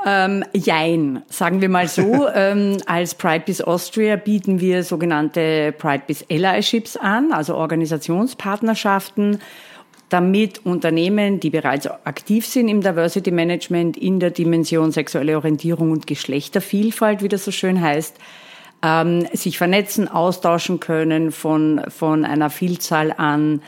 Ähm, 0.04 0.44
jein, 0.54 1.22
sagen 1.30 1.62
wir 1.62 1.70
mal 1.70 1.88
so. 1.88 2.28
ähm, 2.34 2.78
als 2.86 3.14
Pride 3.14 3.44
Biz 3.46 3.62
Austria 3.62 4.16
bieten 4.16 4.60
wir 4.60 4.84
sogenannte 4.84 5.74
Pride 5.78 6.04
Biz 6.08 6.26
Allyships 6.30 6.98
an, 6.98 7.32
also 7.32 7.56
Organisationspartnerschaften 7.56 9.40
damit 10.12 10.66
Unternehmen, 10.66 11.40
die 11.40 11.50
bereits 11.50 11.88
aktiv 11.88 12.46
sind 12.46 12.68
im 12.68 12.82
Diversity 12.82 13.32
Management 13.32 13.96
in 13.96 14.20
der 14.20 14.32
Dimension 14.32 14.92
sexuelle 14.92 15.38
Orientierung 15.38 15.92
und 15.92 16.06
Geschlechtervielfalt, 16.06 17.24
wie 17.24 17.30
das 17.30 17.46
so 17.46 17.52
schön 17.52 17.80
heißt, 17.80 18.18
ähm, 18.84 19.26
sich 19.32 19.58
vernetzen, 19.58 20.10
austauschen 20.10 20.82
können, 20.82 21.32
von, 21.32 21.82
von 21.88 22.26
einer 22.26 22.50
Vielzahl 22.50 23.14
an 23.16 23.62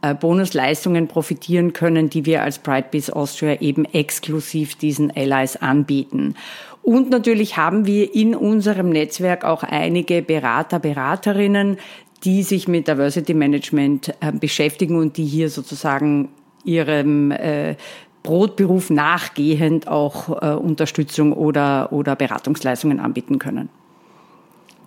äh, 0.00 0.14
Bonusleistungen 0.14 1.06
profitieren 1.06 1.74
können, 1.74 2.08
die 2.08 2.24
wir 2.24 2.42
als 2.42 2.60
Pride 2.60 2.88
Austria 3.12 3.60
eben 3.60 3.84
exklusiv 3.84 4.76
diesen 4.76 5.14
Allies 5.14 5.56
anbieten. 5.56 6.34
Und 6.82 7.10
natürlich 7.10 7.58
haben 7.58 7.84
wir 7.84 8.14
in 8.14 8.34
unserem 8.34 8.88
Netzwerk 8.88 9.44
auch 9.44 9.64
einige 9.64 10.22
Berater, 10.22 10.78
Beraterinnen, 10.78 11.76
die 12.24 12.42
sich 12.42 12.68
mit 12.68 12.88
Diversity 12.88 13.34
Management 13.34 14.14
äh, 14.20 14.32
beschäftigen 14.32 14.96
und 14.96 15.16
die 15.16 15.24
hier 15.24 15.48
sozusagen 15.48 16.28
ihrem 16.64 17.30
äh, 17.30 17.76
Brotberuf 18.22 18.90
nachgehend 18.90 19.88
auch 19.88 20.42
äh, 20.42 20.54
Unterstützung 20.54 21.32
oder, 21.32 21.92
oder 21.92 22.16
Beratungsleistungen 22.16 23.00
anbieten 23.00 23.38
können. 23.38 23.70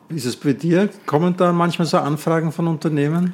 Wie 0.10 0.18
ist 0.18 0.25
es 0.25 0.36
bei 0.36 0.54
dir? 0.54 0.90
Kommen 1.06 1.36
da 1.36 1.52
manchmal 1.52 1.88
so 1.88 1.98
Anfragen 1.98 2.52
von 2.52 2.68
Unternehmen? 2.68 3.34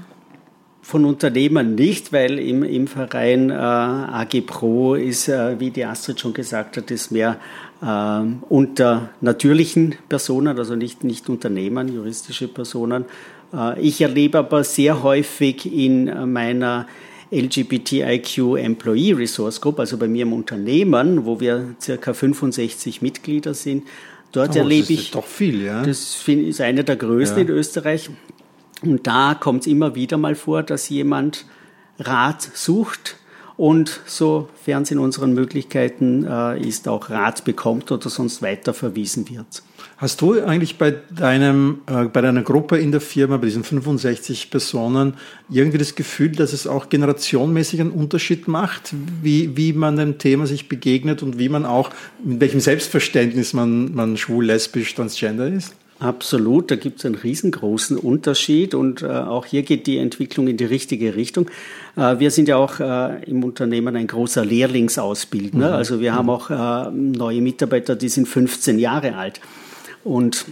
Von 0.81 1.03
Unternehmern 1.03 1.75
nicht, 1.75 2.13
weil 2.13 2.39
im, 2.39 2.63
im 2.63 2.87
Verein 2.87 3.49
äh, 3.49 3.53
AG 3.53 4.41
Pro 4.47 4.95
ist, 4.95 5.27
äh, 5.27 5.59
wie 5.59 5.71
die 5.71 5.83
Astrid 5.83 6.21
schon 6.21 6.33
gesagt 6.33 6.77
hat, 6.77 6.89
ist 6.89 7.11
mehr 7.11 7.35
äh, 7.81 8.21
unter 8.47 9.09
natürlichen 9.19 9.95
Personen, 10.07 10.57
also 10.57 10.75
nicht, 10.75 11.03
nicht 11.03 11.27
Unternehmern, 11.27 11.93
juristische 11.93 12.47
Personen. 12.47 13.05
Äh, 13.53 13.79
ich 13.79 14.01
erlebe 14.01 14.39
aber 14.39 14.63
sehr 14.63 15.03
häufig 15.03 15.71
in 15.71 16.31
meiner 16.31 16.87
LGBTIQ 17.31 18.57
Employee 18.57 19.13
Resource 19.13 19.61
Group, 19.61 19.79
also 19.79 19.97
bei 19.97 20.07
mir 20.07 20.23
im 20.23 20.33
Unternehmen, 20.33 21.25
wo 21.25 21.39
wir 21.39 21.75
circa 21.79 22.13
65 22.13 23.01
Mitglieder 23.01 23.53
sind. 23.53 23.83
Dort 24.31 24.55
oh, 24.55 24.59
erlebe 24.59 24.93
ich. 24.93 25.11
doch 25.11 25.25
viel, 25.25 25.63
ja. 25.63 25.83
Das 25.83 26.27
ist 26.27 26.61
einer 26.61 26.83
der 26.83 26.95
größten 26.95 27.39
ja. 27.39 27.43
in 27.45 27.49
Österreich. 27.49 28.09
Und 28.81 29.05
da 29.05 29.35
kommt 29.35 29.61
es 29.61 29.67
immer 29.67 29.95
wieder 29.95 30.17
mal 30.17 30.35
vor, 30.35 30.63
dass 30.63 30.89
jemand 30.89 31.45
Rat 31.99 32.41
sucht 32.53 33.17
und 33.59 33.99
sofern 34.05 34.83
es 34.83 34.91
in 34.91 34.99
unseren 34.99 35.33
Möglichkeiten 35.33 36.25
äh, 36.25 36.65
ist, 36.65 36.87
auch 36.87 37.09
Rat 37.09 37.43
bekommt 37.43 37.91
oder 37.91 38.09
sonst 38.09 38.41
weiter 38.41 38.73
verwiesen 38.73 39.29
wird. 39.29 39.63
Hast 39.97 40.21
du 40.21 40.41
eigentlich 40.41 40.77
bei 40.77 40.95
deinem, 41.13 41.81
äh, 41.87 42.05
bei 42.05 42.21
deiner 42.21 42.41
Gruppe 42.41 42.77
in 42.77 42.93
der 42.93 43.01
Firma, 43.01 43.35
bei 43.35 43.47
diesen 43.47 43.65
65 43.65 44.49
Personen, 44.49 45.15
irgendwie 45.49 45.77
das 45.77 45.95
Gefühl, 45.95 46.31
dass 46.31 46.53
es 46.53 46.67
auch 46.67 46.87
generationenmäßig 46.87 47.81
einen 47.81 47.91
Unterschied 47.91 48.47
macht, 48.47 48.93
wie, 49.21 49.57
wie 49.57 49.73
man 49.73 49.97
dem 49.97 50.19
Thema 50.19 50.47
sich 50.47 50.69
begegnet 50.69 51.21
und 51.21 51.37
wie 51.37 51.49
man 51.49 51.65
auch, 51.65 51.89
mit 52.23 52.39
welchem 52.39 52.61
Selbstverständnis 52.61 53.51
man, 53.51 53.93
man 53.93 54.15
schwul, 54.15 54.45
lesbisch, 54.45 54.95
transgender 54.95 55.49
ist? 55.49 55.75
Absolut, 55.99 56.71
da 56.71 56.77
gibt 56.77 56.99
es 56.99 57.05
einen 57.05 57.15
riesengroßen 57.15 57.97
Unterschied 57.97 58.73
und 58.73 59.01
äh, 59.01 59.07
auch 59.07 59.45
hier 59.45 59.63
geht 59.63 59.85
die 59.85 59.97
Entwicklung 59.97 60.47
in 60.47 60.55
die 60.55 60.63
richtige 60.63 61.15
Richtung. 61.15 61.49
Äh, 61.97 62.19
wir 62.19 62.31
sind 62.31 62.47
ja 62.47 62.55
auch 62.55 62.79
äh, 62.79 63.21
im 63.25 63.43
Unternehmen 63.43 63.93
ein 63.97 64.07
großer 64.07 64.45
Lehrlingsausbildner, 64.45 65.67
mhm. 65.67 65.73
also 65.73 65.99
wir 65.99 66.13
mhm. 66.13 66.15
haben 66.15 66.29
auch 66.29 66.49
äh, 66.49 66.91
neue 66.91 67.41
Mitarbeiter, 67.41 67.97
die 67.97 68.07
sind 68.07 68.29
15 68.29 68.79
Jahre 68.79 69.15
alt. 69.15 69.41
Und 70.05 70.45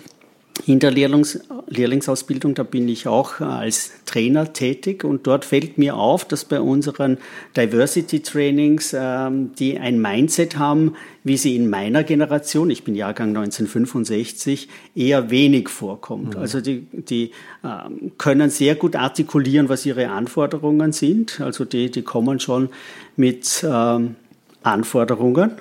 in 0.66 0.80
der 0.80 0.92
Lehrlings 0.92 1.40
Lehrlingsausbildung, 1.70 2.56
da 2.56 2.64
bin 2.64 2.88
ich 2.88 3.08
auch 3.08 3.42
als 3.42 3.92
Trainer 4.06 4.54
tätig 4.54 5.04
und 5.04 5.28
dort 5.28 5.44
fällt 5.44 5.78
mir 5.78 5.98
auf, 5.98 6.24
dass 6.26 6.46
bei 6.46 6.62
unseren 6.62 7.18
Diversity 7.56 8.22
Trainings 8.22 8.96
ähm, 8.98 9.52
die 9.60 9.78
ein 9.78 10.02
Mindset 10.02 10.58
haben, 10.58 10.96
wie 11.24 11.36
sie 11.36 11.56
in 11.58 11.70
meiner 11.70 12.04
Generation, 12.04 12.70
ich 12.70 12.86
bin 12.86 12.96
Jahrgang 12.96 13.30
1965, 13.30 14.70
eher 14.96 15.30
wenig 15.30 15.68
vorkommt. 15.68 16.36
Mhm. 16.36 16.42
Also 16.42 16.62
die, 16.62 16.88
die 16.92 17.32
ähm, 17.66 18.14
können 18.18 18.50
sehr 18.50 18.76
gut 18.76 18.96
artikulieren, 18.96 19.68
was 19.68 19.86
ihre 19.86 20.10
Anforderungen 20.10 20.94
sind. 20.94 21.42
Also 21.42 21.66
die, 21.66 21.92
die 21.92 22.02
kommen 22.02 22.40
schon 22.40 22.70
mit 23.18 23.66
ähm, 23.68 24.16
Anforderungen. 24.64 25.52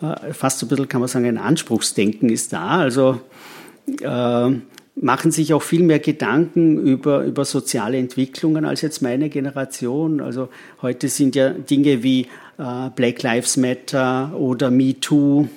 Äh, 0.00 0.32
fast 0.32 0.60
so 0.60 0.66
ein 0.66 0.68
bisschen 0.68 0.88
kann 0.88 1.00
man 1.00 1.08
sagen, 1.08 1.26
ein 1.26 1.38
Anspruchsdenken 1.38 2.28
ist 2.28 2.52
da. 2.52 2.78
Also 2.78 3.20
äh, 4.00 4.50
machen 4.94 5.30
sich 5.30 5.54
auch 5.54 5.62
viel 5.62 5.82
mehr 5.82 5.98
Gedanken 5.98 6.78
über, 6.78 7.24
über 7.24 7.44
soziale 7.44 7.98
Entwicklungen 7.98 8.64
als 8.64 8.82
jetzt 8.82 9.00
meine 9.02 9.28
Generation. 9.28 10.20
Also 10.20 10.48
heute 10.82 11.08
sind 11.08 11.34
ja 11.34 11.50
Dinge 11.50 12.02
wie 12.02 12.28
äh, 12.58 12.90
Black 12.94 13.22
Lives 13.22 13.56
Matter 13.56 14.32
oder 14.36 14.70
Me 14.70 14.98
Too 15.00 15.48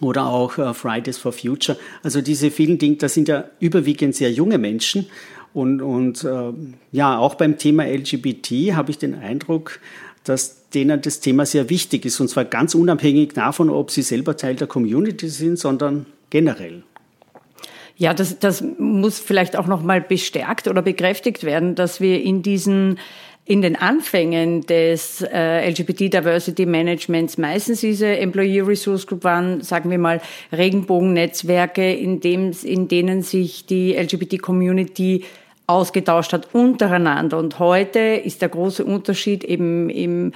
oder 0.00 0.26
auch 0.26 0.58
äh, 0.58 0.74
Fridays 0.74 1.18
for 1.18 1.32
Future. 1.32 1.78
Also 2.02 2.20
diese 2.20 2.50
vielen 2.50 2.78
Dinge, 2.78 2.96
das 2.96 3.14
sind 3.14 3.28
ja 3.28 3.44
überwiegend 3.60 4.14
sehr 4.14 4.30
junge 4.30 4.58
Menschen. 4.58 5.06
Und, 5.54 5.80
und 5.80 6.24
äh, 6.24 6.52
ja, 6.92 7.18
auch 7.18 7.34
beim 7.36 7.56
Thema 7.56 7.84
LGBT 7.84 8.74
habe 8.74 8.90
ich 8.90 8.98
den 8.98 9.14
Eindruck, 9.14 9.80
dass 10.24 10.68
denen 10.70 11.00
das 11.00 11.20
Thema 11.20 11.46
sehr 11.46 11.70
wichtig 11.70 12.04
ist. 12.04 12.20
Und 12.20 12.28
zwar 12.28 12.44
ganz 12.44 12.74
unabhängig 12.74 13.32
davon, 13.32 13.70
ob 13.70 13.90
sie 13.90 14.02
selber 14.02 14.36
Teil 14.36 14.56
der 14.56 14.66
Community 14.66 15.28
sind, 15.28 15.58
sondern 15.58 16.04
generell. 16.28 16.82
Ja, 17.98 18.14
das, 18.14 18.38
das 18.38 18.64
muss 18.78 19.18
vielleicht 19.18 19.56
auch 19.56 19.66
noch 19.66 19.82
mal 19.82 20.00
bestärkt 20.00 20.68
oder 20.68 20.82
bekräftigt 20.82 21.42
werden, 21.42 21.74
dass 21.74 22.00
wir 22.00 22.22
in 22.22 22.42
diesen 22.42 22.98
in 23.44 23.62
den 23.62 23.76
Anfängen 23.76 24.60
des 24.66 25.22
äh, 25.22 25.70
LGBT 25.70 26.12
Diversity 26.12 26.66
Managements 26.66 27.38
meistens 27.38 27.80
diese 27.80 28.06
Employee 28.18 28.60
Resource 28.60 29.06
Group 29.06 29.24
waren, 29.24 29.62
sagen 29.62 29.90
wir 29.90 29.96
mal, 29.96 30.20
Regenbogennetzwerke, 30.52 31.94
in, 31.94 32.20
dem, 32.20 32.52
in 32.62 32.88
denen 32.88 33.22
sich 33.22 33.64
die 33.64 33.94
LGBT 33.94 34.42
Community 34.42 35.24
ausgetauscht 35.66 36.34
hat 36.34 36.54
untereinander. 36.54 37.38
Und 37.38 37.58
heute 37.58 37.98
ist 37.98 38.42
der 38.42 38.50
große 38.50 38.84
Unterschied 38.84 39.44
eben 39.44 39.88
im 39.88 40.32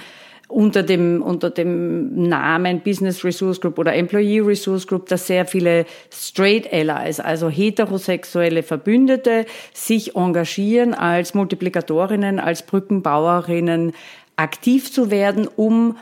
unter 0.53 0.83
dem, 0.83 1.21
unter 1.21 1.49
dem 1.49 2.27
Namen 2.27 2.81
Business 2.81 3.23
Resource 3.23 3.59
Group 3.59 3.79
oder 3.79 3.93
Employee 3.95 4.39
Resource 4.39 4.85
Group, 4.87 5.07
dass 5.07 5.27
sehr 5.27 5.45
viele 5.45 5.85
Straight 6.11 6.71
Allies, 6.71 7.19
also 7.19 7.49
heterosexuelle 7.49 8.63
Verbündete, 8.63 9.45
sich 9.73 10.15
engagieren 10.15 10.93
als 10.93 11.33
Multiplikatorinnen, 11.33 12.39
als 12.39 12.63
Brückenbauerinnen 12.63 13.93
aktiv 14.35 14.91
zu 14.91 15.09
werden, 15.11 15.47
um 15.47 15.97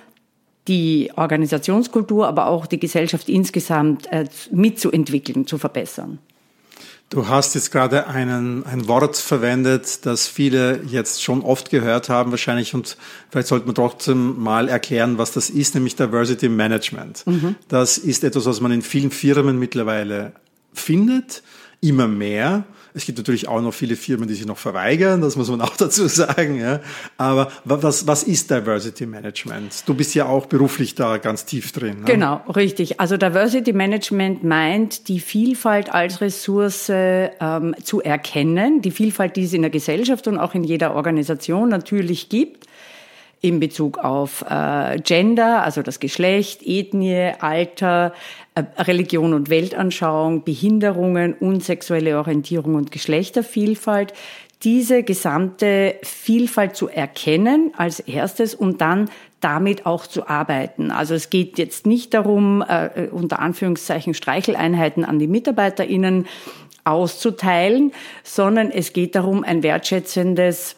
die 0.67 1.11
Organisationskultur, 1.15 2.27
aber 2.27 2.47
auch 2.47 2.65
die 2.65 2.79
Gesellschaft 2.79 3.29
insgesamt 3.29 4.11
äh, 4.11 4.25
mitzuentwickeln, 4.51 5.47
zu 5.47 5.57
verbessern. 5.57 6.19
Du 7.11 7.27
hast 7.27 7.55
jetzt 7.55 7.71
gerade 7.71 8.07
einen, 8.07 8.65
ein 8.65 8.87
Wort 8.87 9.17
verwendet, 9.17 10.05
das 10.05 10.27
viele 10.27 10.81
jetzt 10.87 11.21
schon 11.21 11.41
oft 11.41 11.69
gehört 11.69 12.07
haben 12.07 12.31
wahrscheinlich 12.31 12.73
und 12.73 12.95
vielleicht 13.29 13.49
sollte 13.49 13.65
man 13.65 13.75
trotzdem 13.75 14.41
mal 14.41 14.69
erklären, 14.69 15.17
was 15.17 15.33
das 15.33 15.49
ist, 15.49 15.75
nämlich 15.75 15.97
Diversity 15.97 16.47
Management. 16.47 17.27
Mhm. 17.27 17.55
Das 17.67 17.97
ist 17.97 18.23
etwas, 18.23 18.45
was 18.45 18.61
man 18.61 18.71
in 18.71 18.81
vielen 18.81 19.11
Firmen 19.11 19.59
mittlerweile 19.59 20.31
findet, 20.71 21.43
immer 21.81 22.07
mehr. 22.07 22.63
Es 22.93 23.05
gibt 23.05 23.17
natürlich 23.17 23.47
auch 23.47 23.61
noch 23.61 23.73
viele 23.73 23.95
Firmen, 23.95 24.27
die 24.27 24.33
sich 24.33 24.45
noch 24.45 24.57
verweigern, 24.57 25.21
das 25.21 25.35
muss 25.35 25.49
man 25.49 25.61
auch 25.61 25.75
dazu 25.77 26.07
sagen. 26.07 26.59
Ja. 26.59 26.79
Aber 27.17 27.51
was, 27.63 28.07
was 28.07 28.23
ist 28.23 28.49
Diversity 28.49 29.05
Management? 29.05 29.83
Du 29.85 29.93
bist 29.93 30.15
ja 30.15 30.25
auch 30.25 30.45
beruflich 30.45 30.95
da 30.95 31.17
ganz 31.17 31.45
tief 31.45 31.71
drin. 31.71 32.01
Ne? 32.01 32.05
Genau, 32.05 32.41
richtig. 32.55 32.99
Also 32.99 33.17
Diversity 33.17 33.73
Management 33.73 34.43
meint, 34.43 35.07
die 35.07 35.19
Vielfalt 35.19 35.93
als 35.93 36.21
Ressource 36.21 36.87
ähm, 36.89 37.75
zu 37.83 38.01
erkennen, 38.01 38.81
die 38.81 38.91
Vielfalt, 38.91 39.35
die 39.35 39.43
es 39.43 39.53
in 39.53 39.61
der 39.61 39.71
Gesellschaft 39.71 40.27
und 40.27 40.37
auch 40.37 40.53
in 40.53 40.63
jeder 40.63 40.95
Organisation 40.95 41.69
natürlich 41.69 42.29
gibt 42.29 42.67
in 43.41 43.59
Bezug 43.59 43.97
auf 43.97 44.45
äh, 44.47 44.99
Gender, 44.99 45.63
also 45.63 45.81
das 45.81 45.99
Geschlecht, 45.99 46.61
Ethnie, 46.63 47.31
Alter, 47.39 48.13
äh, 48.53 48.63
Religion 48.81 49.33
und 49.33 49.49
Weltanschauung, 49.49 50.43
Behinderungen 50.43 51.33
und 51.33 51.63
sexuelle 51.63 52.17
Orientierung 52.17 52.75
und 52.75 52.91
Geschlechtervielfalt, 52.91 54.13
diese 54.63 55.01
gesamte 55.01 55.95
Vielfalt 56.03 56.75
zu 56.75 56.87
erkennen 56.87 57.71
als 57.75 57.99
erstes 57.99 58.53
und 58.53 58.79
dann 58.79 59.09
damit 59.39 59.87
auch 59.87 60.05
zu 60.05 60.27
arbeiten. 60.27 60.91
Also 60.91 61.15
es 61.15 61.31
geht 61.31 61.57
jetzt 61.57 61.87
nicht 61.87 62.13
darum, 62.13 62.61
äh, 62.61 63.07
unter 63.09 63.39
Anführungszeichen 63.39 64.13
Streicheleinheiten 64.13 65.03
an 65.03 65.17
die 65.17 65.27
MitarbeiterInnen 65.27 66.27
auszuteilen, 66.83 67.91
sondern 68.23 68.69
es 68.69 68.93
geht 68.93 69.15
darum, 69.15 69.43
ein 69.43 69.63
wertschätzendes 69.63 70.75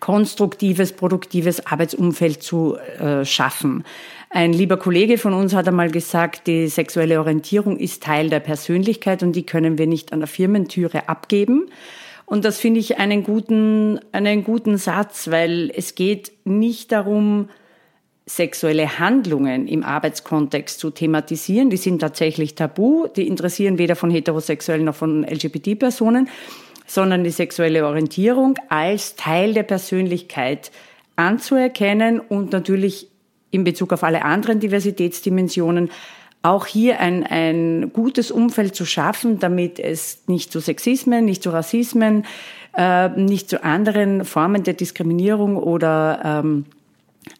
konstruktives, 0.00 0.92
produktives 0.92 1.66
Arbeitsumfeld 1.66 2.42
zu 2.42 2.76
äh, 2.76 3.24
schaffen. 3.24 3.84
Ein 4.30 4.52
lieber 4.52 4.76
Kollege 4.76 5.16
von 5.16 5.32
uns 5.32 5.54
hat 5.54 5.66
einmal 5.68 5.90
gesagt, 5.90 6.46
die 6.46 6.68
sexuelle 6.68 7.18
Orientierung 7.18 7.78
ist 7.78 8.02
Teil 8.02 8.28
der 8.28 8.40
Persönlichkeit 8.40 9.22
und 9.22 9.32
die 9.32 9.46
können 9.46 9.78
wir 9.78 9.86
nicht 9.86 10.12
an 10.12 10.20
der 10.20 10.28
Firmentüre 10.28 11.08
abgeben. 11.08 11.70
Und 12.26 12.44
das 12.44 12.58
finde 12.58 12.80
ich 12.80 12.98
einen 12.98 13.24
guten, 13.24 14.00
einen 14.12 14.44
guten 14.44 14.76
Satz, 14.76 15.30
weil 15.30 15.72
es 15.74 15.94
geht 15.94 16.32
nicht 16.44 16.92
darum, 16.92 17.48
sexuelle 18.26 18.98
Handlungen 18.98 19.66
im 19.66 19.82
Arbeitskontext 19.82 20.78
zu 20.78 20.90
thematisieren. 20.90 21.70
Die 21.70 21.78
sind 21.78 22.00
tatsächlich 22.00 22.54
tabu. 22.54 23.06
Die 23.16 23.26
interessieren 23.26 23.78
weder 23.78 23.96
von 23.96 24.10
heterosexuellen 24.10 24.84
noch 24.84 24.94
von 24.94 25.24
LGBT-Personen 25.24 26.28
sondern 26.88 27.22
die 27.22 27.30
sexuelle 27.30 27.86
Orientierung 27.86 28.56
als 28.68 29.14
Teil 29.14 29.54
der 29.54 29.62
Persönlichkeit 29.62 30.72
anzuerkennen 31.14 32.18
und 32.18 32.52
natürlich 32.52 33.08
in 33.50 33.62
Bezug 33.62 33.92
auf 33.92 34.02
alle 34.02 34.24
anderen 34.24 34.58
Diversitätsdimensionen 34.58 35.90
auch 36.42 36.66
hier 36.66 37.00
ein, 37.00 37.24
ein 37.24 37.92
gutes 37.92 38.30
Umfeld 38.30 38.74
zu 38.74 38.84
schaffen, 38.84 39.38
damit 39.38 39.78
es 39.78 40.22
nicht 40.28 40.52
zu 40.52 40.60
Sexismen, 40.60 41.24
nicht 41.24 41.42
zu 41.42 41.50
Rassismen, 41.50 42.24
äh, 42.76 43.08
nicht 43.08 43.50
zu 43.50 43.64
anderen 43.64 44.24
Formen 44.24 44.62
der 44.62 44.74
Diskriminierung 44.74 45.56
oder 45.56 46.20
ähm, 46.42 46.64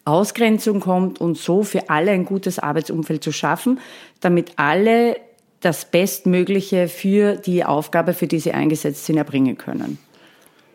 Ausgrenzung 0.05 0.81
kommt 0.81 1.19
und 1.21 1.37
so 1.37 1.63
für 1.63 1.89
alle 1.89 2.11
ein 2.11 2.25
gutes 2.25 2.59
Arbeitsumfeld 2.59 3.23
zu 3.23 3.31
schaffen, 3.31 3.79
damit 4.19 4.53
alle 4.57 5.15
das 5.61 5.85
Bestmögliche 5.85 6.87
für 6.87 7.35
die 7.35 7.65
Aufgabe, 7.65 8.13
für 8.13 8.27
die 8.27 8.39
sie 8.39 8.53
eingesetzt 8.53 9.05
sind, 9.05 9.17
erbringen 9.17 9.57
können. 9.57 9.97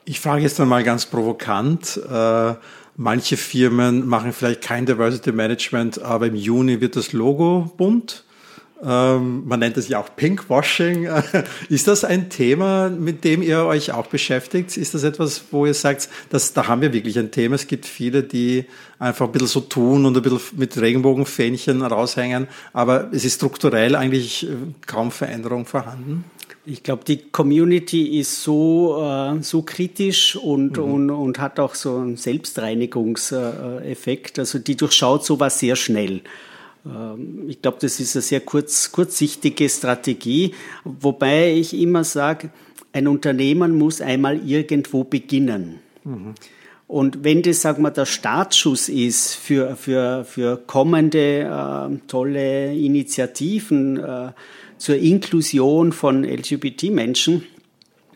Ich 0.04 0.20
frage 0.20 0.42
jetzt 0.42 0.60
einmal 0.60 0.84
ganz 0.84 1.06
provokant. 1.06 2.00
Äh, 2.10 2.54
manche 2.96 3.36
Firmen 3.36 4.06
machen 4.06 4.32
vielleicht 4.32 4.62
kein 4.62 4.84
Diversity 4.84 5.32
Management, 5.32 6.02
aber 6.02 6.26
im 6.26 6.34
Juni 6.34 6.80
wird 6.80 6.96
das 6.96 7.12
Logo 7.12 7.72
bunt. 7.76 8.24
Ähm, 8.82 9.46
man 9.46 9.60
nennt 9.60 9.76
es 9.76 9.88
ja 9.88 10.00
auch 10.00 10.08
Pinkwashing. 10.16 11.08
Ist 11.68 11.86
das 11.86 12.04
ein 12.04 12.28
Thema, 12.28 12.90
mit 12.90 13.24
dem 13.24 13.42
ihr 13.42 13.64
euch 13.64 13.92
auch 13.92 14.06
beschäftigt? 14.06 14.76
Ist 14.76 14.94
das 14.94 15.04
etwas, 15.04 15.44
wo 15.50 15.64
ihr 15.64 15.74
sagt, 15.74 16.08
dass, 16.30 16.52
da 16.52 16.66
haben 16.66 16.82
wir 16.82 16.92
wirklich 16.92 17.18
ein 17.18 17.30
Thema? 17.30 17.54
Es 17.54 17.66
gibt 17.66 17.86
viele, 17.86 18.24
die 18.24 18.64
einfach 18.98 19.26
ein 19.26 19.32
bisschen 19.32 19.48
so 19.48 19.60
tun 19.60 20.06
und 20.06 20.16
ein 20.16 20.22
bisschen 20.22 20.40
mit 20.56 20.80
Regenbogenfähnchen 20.80 21.82
raushängen, 21.82 22.48
aber 22.72 23.10
es 23.12 23.24
ist 23.24 23.34
strukturell 23.36 23.96
eigentlich 23.96 24.44
äh, 24.44 24.48
kaum 24.86 25.10
Veränderung 25.10 25.66
vorhanden. 25.66 26.24
Ich 26.66 26.82
glaube, 26.82 27.04
die 27.04 27.18
Community 27.18 28.18
ist 28.18 28.42
so, 28.42 28.98
äh, 29.02 29.42
so 29.42 29.60
kritisch 29.62 30.36
und, 30.36 30.78
mhm. 30.78 30.84
und, 30.84 31.10
und 31.10 31.38
hat 31.38 31.60
auch 31.60 31.74
so 31.74 31.98
einen 31.98 32.16
Selbstreinigungseffekt. 32.16 34.38
Also 34.38 34.58
die 34.58 34.76
durchschaut 34.76 35.22
sowas 35.24 35.58
sehr 35.58 35.76
schnell. 35.76 36.22
Ähm, 36.86 37.44
ich 37.48 37.62
glaube, 37.62 37.78
das 37.80 38.00
ist 38.00 38.16
eine 38.16 38.22
sehr 38.22 38.40
kurz, 38.40 38.92
kurzsichtige 38.92 39.68
Strategie, 39.68 40.54
wobei 40.84 41.54
ich 41.54 41.74
immer 41.74 42.04
sage, 42.04 42.50
ein 42.92 43.08
Unternehmen 43.08 43.76
muss 43.76 44.00
einmal 44.00 44.46
irgendwo 44.46 45.04
beginnen. 45.04 45.80
Mhm. 46.04 46.34
Und 46.86 47.24
wenn 47.24 47.42
das, 47.42 47.62
sagen 47.62 47.82
wir, 47.82 47.90
der 47.90 48.06
Startschuss 48.06 48.88
ist 48.88 49.34
für, 49.34 49.74
für, 49.74 50.24
für 50.24 50.58
kommende 50.58 51.40
äh, 51.40 52.06
tolle 52.06 52.74
Initiativen 52.74 53.96
äh, 53.98 54.32
zur 54.76 54.96
Inklusion 54.96 55.92
von 55.92 56.24
LGBT-Menschen, 56.24 57.46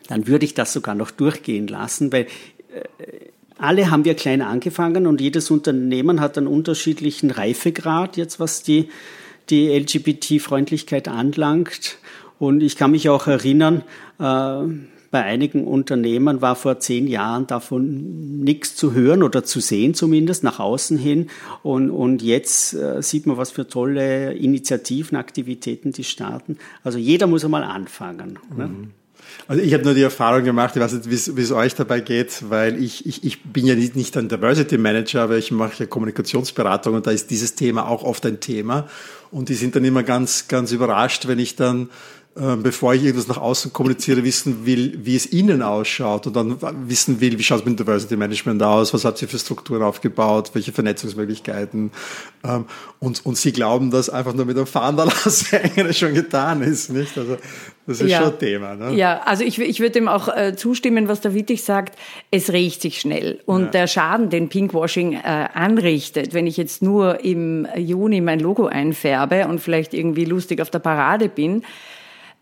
dann 0.09 0.27
würde 0.27 0.45
ich 0.45 0.55
das 0.55 0.73
sogar 0.73 0.95
noch 0.95 1.11
durchgehen 1.11 1.67
lassen, 1.67 2.13
weil 2.13 2.27
äh, 2.73 3.29
alle 3.59 3.91
haben 3.91 4.05
wir 4.05 4.15
klein 4.15 4.43
angefangen 4.43 5.07
und 5.07 5.21
jedes 5.21 5.51
Unternehmen 5.51 6.21
hat 6.21 6.39
einen 6.39 6.47
unterschiedlichen 6.47 7.31
Reifegrad, 7.31 8.17
jetzt 8.17 8.41
was 8.41 8.63
die, 8.63 8.89
die 9.51 9.69
LGBT-Freundlichkeit 9.69 11.09
anlangt. 11.09 11.99
Und 12.39 12.63
ich 12.63 12.77
kann 12.77 12.93
mich 12.93 13.09
auch 13.09 13.27
erinnern, 13.27 13.83
äh, 14.19 14.63
bei 15.11 15.25
einigen 15.25 15.67
Unternehmen 15.67 16.43
war 16.43 16.55
vor 16.55 16.81
zehn 16.81 17.07
Jahren 17.07 17.47
davon 17.47 18.41
nichts 18.41 18.77
zu 18.77 18.93
hören 18.93 19.23
oder 19.23 19.43
zu 19.43 19.61
sehen 19.61 19.95
zumindest, 19.95 20.45
nach 20.45 20.61
außen 20.61 20.99
hin. 20.99 21.29
Und, 21.63 21.91
und 21.91 22.23
jetzt 22.23 22.75
äh, 22.75 23.03
sieht 23.03 23.27
man, 23.27 23.39
was 23.39 23.51
für 23.51 23.67
tolle 23.67 24.35
Initiativen, 24.35 25.17
Aktivitäten 25.17 25.93
die 25.93 26.05
starten. 26.05 26.59
Also 26.85 26.99
jeder 26.99 27.27
muss 27.27 27.45
einmal 27.45 27.65
anfangen. 27.65 28.39
Ne? 28.55 28.71
Also 29.47 29.63
ich 29.63 29.73
habe 29.73 29.85
nur 29.85 29.95
die 29.95 30.03
Erfahrung 30.03 30.45
gemacht, 30.45 30.77
ich 30.77 30.83
weiß 30.83 30.93
nicht, 30.93 31.09
wie 31.37 31.41
es 31.41 31.53
euch 31.53 31.75
dabei 31.75 32.01
geht, 32.01 32.51
weil 32.51 32.83
ich, 32.83 33.07
ich, 33.07 33.25
ich 33.25 33.43
bin 33.45 33.67
ja 33.67 33.75
nicht, 33.75 33.97
nicht 33.97 34.17
ein 34.17 34.29
Diversity 34.29 34.77
Manager, 34.77 35.23
aber 35.23 35.39
ich 35.39 35.51
mache 35.51 35.85
ja 35.85 35.87
Kommunikationsberatung 35.87 36.95
und 36.95 37.07
da 37.07 37.13
ist 37.13 37.31
dieses 37.31 37.55
Thema 37.55 37.89
auch 37.89 38.03
oft 38.03 38.27
ein 38.27 38.41
Thema. 38.41 38.89
Und 39.31 39.49
die 39.49 39.55
sind 39.55 39.77
dann 39.77 39.85
immer 39.85 40.03
ganz, 40.03 40.49
ganz 40.49 40.73
überrascht, 40.73 41.29
wenn 41.29 41.39
ich 41.39 41.57
dann 41.57 41.89
bevor 42.39 42.95
ich 42.95 43.03
irgendwas 43.03 43.27
nach 43.27 43.39
außen 43.39 43.73
kommuniziere, 43.73 44.23
wissen 44.23 44.65
will, 44.65 44.99
wie 45.03 45.17
es 45.17 45.27
innen 45.27 45.61
ausschaut 45.61 46.27
und 46.29 46.37
dann 46.37 46.57
wissen 46.87 47.21
will, 47.21 47.39
wie 47.39 47.43
schaut 47.43 47.61
es 47.61 47.65
mit 47.65 47.79
Diversity 47.81 48.17
Management 48.17 48.63
aus, 48.63 48.95
was 48.95 49.05
habt 49.05 49.21
ihr 49.23 49.29
für 49.29 49.39
Strukturen 49.39 49.83
aufgebaut, 49.83 50.51
welche 50.53 50.73
Vernetzungsmöglichkeiten. 50.73 51.91
Ähm, 52.45 52.67
und, 53.01 53.27
und 53.27 53.37
sie 53.37 53.53
glauben, 53.53 53.91
dass 53.91 54.09
einfach 54.09 54.35
nur 54.35 54.45
mit 54.45 54.57
einem 54.57 54.99
aushängen 55.25 55.93
schon 55.93 56.15
getan 56.15 56.63
ist. 56.63 56.91
Nicht? 56.91 57.19
Also 57.19 57.39
das 57.87 58.01
ist 58.01 58.11
ja. 58.11 58.19
schon 58.19 58.33
ein 58.33 58.39
Thema. 58.39 58.75
Ne? 58.77 58.95
Ja, 58.95 59.21
also 59.25 59.43
ich, 59.43 59.59
ich 59.59 59.81
würde 59.81 59.93
dem 59.93 60.09
auch 60.09 60.29
äh, 60.29 60.55
zustimmen, 60.55 61.09
was 61.09 61.21
der 61.21 61.35
Wittig 61.35 61.65
sagt. 61.65 61.99
Es 62.31 62.53
riecht 62.53 62.83
sich 62.83 63.01
schnell. 63.01 63.41
Und 63.47 63.65
ja. 63.65 63.71
der 63.71 63.87
Schaden, 63.87 64.31
den 64.31 64.49
Pinkwashing 64.49 65.15
äh, 65.15 65.49
anrichtet, 65.55 66.35
wenn 66.35 66.47
ich 66.47 66.57
jetzt 66.57 66.83
nur 66.83 67.25
im 67.25 67.67
Juni 67.77 68.21
mein 68.21 68.39
Logo 68.39 68.67
einfärbe 68.67 69.49
und 69.49 69.61
vielleicht 69.61 69.95
irgendwie 69.95 70.25
lustig 70.25 70.61
auf 70.61 70.71
der 70.71 70.81
Parade 70.81 71.29
bin, 71.29 71.63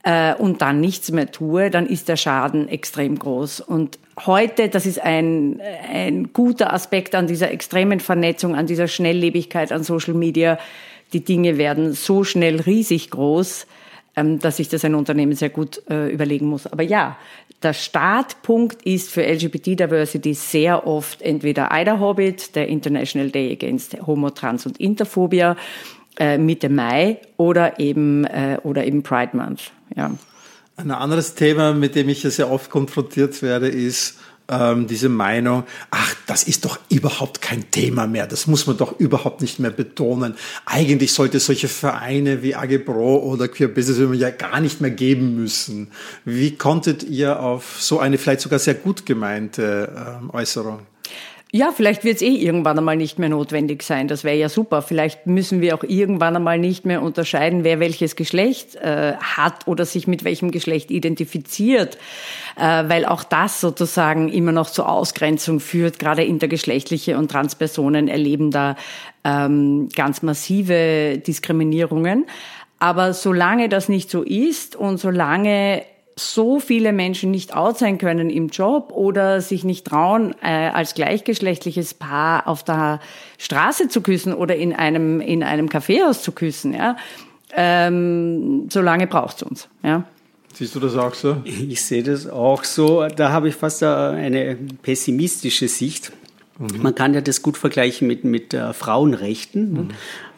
äh, 0.07 0.35
und 0.35 0.63
dann 0.63 0.81
nichts 0.81 1.11
mehr 1.11 1.33
tue, 1.33 1.69
dann 1.69 1.85
ist 1.85 2.09
der 2.09 2.17
Schaden 2.17 2.69
extrem 2.69 3.19
groß. 3.19 3.59
Und 3.59 3.99
heute, 4.25 4.69
das 4.69 4.87
ist 4.87 5.03
ein, 5.03 5.61
ein 5.93 6.33
guter 6.33 6.73
Aspekt 6.73 7.17
an 7.17 7.27
dieser 7.27 7.51
extremen 7.51 7.99
Vernetzung, 7.99 8.55
an 8.55 8.69
dieser 8.69 8.87
Schnelllebigkeit 8.87 9.73
an 9.73 9.83
Social 9.83 10.15
Media. 10.15 10.59
Die 11.13 11.25
Dinge 11.25 11.59
werden 11.59 11.93
so 11.93 12.23
schnell 12.23 12.61
riesig 12.61 13.11
groß, 13.11 13.67
ähm, 14.15 14.39
dass 14.39 14.59
sich 14.59 14.69
das 14.69 14.85
ein 14.85 14.95
Unternehmen 14.95 15.35
sehr 15.35 15.51
gut 15.51 15.83
äh, 15.91 16.09
überlegen 16.09 16.47
muss. 16.47 16.69
Aber 16.69 16.85
ja, 16.85 17.17
der 17.65 17.73
Startpunkt 17.73 18.83
ist 18.83 19.11
für 19.11 19.27
LGBT 19.27 19.81
Diversity 19.81 20.35
sehr 20.35 20.87
oft 20.87 21.21
entweder 21.21 21.71
Ida 21.73 21.99
Hobbit, 21.99 22.55
der 22.55 22.69
International 22.69 23.31
Day 23.31 23.51
Against 23.51 23.97
Homo, 24.07 24.31
Trans 24.31 24.67
und 24.67 24.79
Interphobia, 24.79 25.57
äh, 26.21 26.39
Mitte 26.39 26.69
Mai 26.69 27.19
oder 27.37 27.81
eben, 27.81 28.25
äh, 28.25 28.59
oder 28.63 28.85
eben 28.85 29.03
Pride 29.03 29.37
Month. 29.37 29.73
Ja. 29.95 30.11
Ein 30.77 30.91
anderes 30.91 31.35
Thema, 31.35 31.73
mit 31.73 31.95
dem 31.95 32.09
ich 32.09 32.23
ja 32.23 32.31
sehr 32.31 32.51
oft 32.51 32.71
konfrontiert 32.71 33.41
werde, 33.41 33.69
ist 33.69 34.17
ähm, 34.49 34.87
diese 34.87 35.09
Meinung, 35.09 35.65
ach, 35.91 36.15
das 36.27 36.45
ist 36.45 36.65
doch 36.65 36.79
überhaupt 36.89 37.41
kein 37.41 37.71
Thema 37.71 38.07
mehr, 38.07 38.27
das 38.27 38.47
muss 38.47 38.67
man 38.67 38.77
doch 38.77 38.99
überhaupt 39.01 39.41
nicht 39.41 39.59
mehr 39.59 39.71
betonen. 39.71 40.35
Eigentlich 40.65 41.13
sollte 41.13 41.39
es 41.39 41.47
solche 41.47 41.69
Vereine 41.69 42.43
wie 42.43 42.55
AG 42.55 42.79
Pro 42.85 43.19
oder 43.19 43.49
Queer 43.49 43.69
Business 43.69 44.01
Women 44.01 44.19
ja 44.19 44.31
gar 44.31 44.61
nicht 44.61 44.81
mehr 44.81 44.91
geben 44.91 45.37
müssen. 45.37 45.89
Wie 46.25 46.57
konntet 46.57 47.03
ihr 47.03 47.41
auf 47.41 47.79
so 47.81 47.99
eine 47.99 48.19
vielleicht 48.19 48.43
sogar 48.43 48.59
sehr 48.59 48.75
gut 48.75 49.07
gemeinte 49.07 50.19
ähm, 50.21 50.31
Äußerung? 50.31 50.81
Ja, 51.57 51.73
vielleicht 51.75 52.05
wird 52.05 52.17
es 52.17 52.23
eh 52.23 52.35
irgendwann 52.35 52.77
einmal 52.77 52.97
nicht 52.99 53.19
mehr 53.19 53.31
notwendig 53.31 53.83
sein. 53.83 54.09
Das 54.09 54.25
wäre 54.25 54.37
ja 54.37 54.51
super. 54.51 54.83
Vielleicht 54.83 55.27
müssen 55.27 55.63
wir 55.63 55.75
auch 55.75 55.85
irgendwann 55.85 56.37
einmal 56.37 56.59
nicht 56.59 56.85
mehr 56.85 57.01
unterscheiden, 57.01 57.65
wer 57.65 57.81
welches 57.81 58.15
Geschlecht 58.15 58.77
äh, 58.77 59.15
hat 59.15 59.67
oder 59.67 59.87
sich 59.87 60.07
mit 60.07 60.23
welchem 60.23 60.51
Geschlecht 60.51 60.91
identifiziert, 60.91 61.97
äh, 62.57 62.61
weil 62.61 63.07
auch 63.07 63.25
das 63.25 63.63
sozusagen 63.63 64.29
immer 64.29 64.53
noch 64.53 64.69
zur 64.69 64.87
Ausgrenzung 64.87 65.59
führt. 65.59 65.99
Gerade 65.99 66.25
intergeschlechtliche 66.25 67.17
und 67.17 67.31
Transpersonen 67.31 68.09
erleben 68.09 68.51
da 68.51 68.77
ähm, 69.25 69.89
ganz 69.97 70.21
massive 70.21 71.17
Diskriminierungen. 71.27 72.27
Aber 72.81 73.15
solange 73.15 73.71
das 73.71 73.89
nicht 73.89 74.11
so 74.11 74.23
ist 74.23 74.77
und 74.77 74.99
solange 74.99 75.85
so 76.19 76.61
viele 76.61 76.93
Menschen 76.93 77.31
nicht 77.31 77.55
out 77.55 77.77
sein 77.77 77.99
können 77.99 78.31
im 78.31 78.49
Job 78.49 78.91
oder 78.93 79.43
sich 79.43 79.65
nicht 79.65 79.87
trauen, 79.87 80.35
äh, 80.43 80.69
als 80.69 80.95
gleichgeschlechtliches 80.95 81.95
Paar 81.95 82.49
auf 82.49 82.65
der 82.65 83.01
Straße 83.39 83.89
zu 83.89 84.01
küssen 84.01 84.33
oder 84.33 84.57
in 84.57 84.73
einem, 84.73 85.21
in 85.21 85.43
einem 85.43 85.69
Kaffeehaus 85.69 86.23
zu 86.23 86.33
küssen, 86.33 86.73
ja, 86.73 86.97
ähm, 87.55 88.69
so 88.71 88.81
lange 88.81 89.07
braucht 89.07 89.37
es 89.37 89.43
uns, 89.43 89.69
ja. 89.83 90.05
Siehst 90.55 90.75
du 90.75 90.81
das 90.81 90.97
auch 90.97 91.13
so? 91.13 91.43
Ich 91.45 91.85
sehe 91.85 92.03
das 92.03 92.27
auch 92.27 92.65
so. 92.65 93.07
Da 93.15 93.31
habe 93.31 93.51
ich 93.51 93.55
fast 93.55 93.83
eine 93.83 94.57
pessimistische 94.81 95.69
Sicht. 95.69 96.13
Mhm. 96.59 96.83
Man 96.83 96.95
kann 96.95 97.13
ja 97.13 97.21
das 97.21 97.43
gut 97.43 97.59
vergleichen 97.59 98.09
mit, 98.09 98.25
mit 98.25 98.55
äh, 98.55 98.73
Frauenrechten. 98.73 99.73
Mhm. 99.73 99.89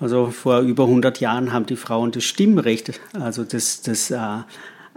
Also 0.01 0.27
vor 0.33 0.61
über 0.61 0.85
100 0.85 1.21
Jahren 1.21 1.53
haben 1.53 1.67
die 1.67 1.77
Frauen 1.77 2.11
das 2.11 2.25
Stimmrecht, 2.25 3.01
also 3.13 3.45
das, 3.45 3.83
das 3.83 4.11
äh, 4.11 4.19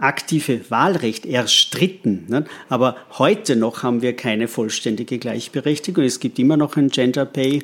aktive 0.02 0.70
Wahlrecht 0.70 1.24
erstritten. 1.24 2.26
Ne? 2.28 2.44
Aber 2.68 2.96
heute 3.18 3.56
noch 3.56 3.82
haben 3.82 4.02
wir 4.02 4.14
keine 4.16 4.48
vollständige 4.48 5.18
Gleichberechtigung. 5.18 6.04
Es 6.04 6.20
gibt 6.20 6.38
immer 6.38 6.56
noch 6.56 6.76
ein 6.76 6.88
Gender 6.88 7.24
Pay 7.24 7.62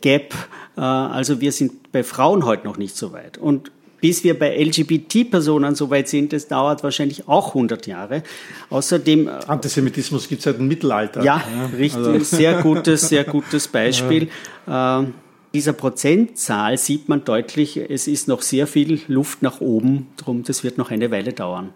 Gap. 0.00 0.34
Äh, 0.76 0.80
also 0.80 1.40
wir 1.40 1.52
sind 1.52 1.92
bei 1.92 2.04
Frauen 2.04 2.44
heute 2.44 2.66
noch 2.66 2.78
nicht 2.78 2.96
so 2.96 3.12
weit. 3.12 3.38
Und 3.38 3.72
bis 4.00 4.24
wir 4.24 4.38
bei 4.38 4.56
LGBT-Personen 4.62 5.74
so 5.74 5.90
weit 5.90 6.08
sind, 6.08 6.32
das 6.32 6.48
dauert 6.48 6.84
wahrscheinlich 6.84 7.28
auch 7.28 7.48
100 7.48 7.86
Jahre. 7.86 8.22
Außerdem. 8.70 9.26
Äh, 9.26 9.30
Antisemitismus 9.48 10.28
gibt 10.28 10.40
es 10.40 10.44
seit 10.44 10.58
dem 10.58 10.68
Mittelalter. 10.68 11.22
Ja, 11.24 11.42
ja. 11.52 11.66
richtig. 11.76 12.06
Also. 12.06 12.20
Sehr 12.20 12.62
gutes, 12.62 13.08
sehr 13.08 13.24
gutes 13.24 13.68
Beispiel. 13.68 14.28
Ja. 14.68 14.98
Ähm, 14.98 15.14
dieser 15.56 15.72
Prozentzahl 15.72 16.76
sieht 16.76 17.08
man 17.08 17.24
deutlich, 17.24 17.78
es 17.78 18.08
ist 18.08 18.28
noch 18.28 18.42
sehr 18.42 18.66
viel 18.66 19.00
Luft 19.08 19.40
nach 19.40 19.62
oben, 19.62 20.06
drum 20.18 20.42
das 20.42 20.64
wird 20.64 20.76
noch 20.76 20.90
eine 20.90 21.10
Weile 21.10 21.32
dauern. 21.32 21.70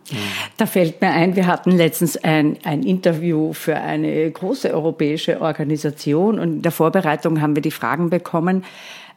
Da 0.58 0.66
fällt 0.66 1.00
mir 1.00 1.08
ein, 1.08 1.34
wir 1.34 1.46
hatten 1.46 1.70
letztens 1.70 2.18
ein, 2.18 2.58
ein 2.62 2.82
Interview 2.82 3.54
für 3.54 3.76
eine 3.76 4.30
große 4.30 4.70
europäische 4.70 5.40
Organisation 5.40 6.38
und 6.38 6.52
in 6.56 6.62
der 6.62 6.72
Vorbereitung 6.72 7.40
haben 7.40 7.56
wir 7.56 7.62
die 7.62 7.70
Fragen 7.70 8.10
bekommen, 8.10 8.64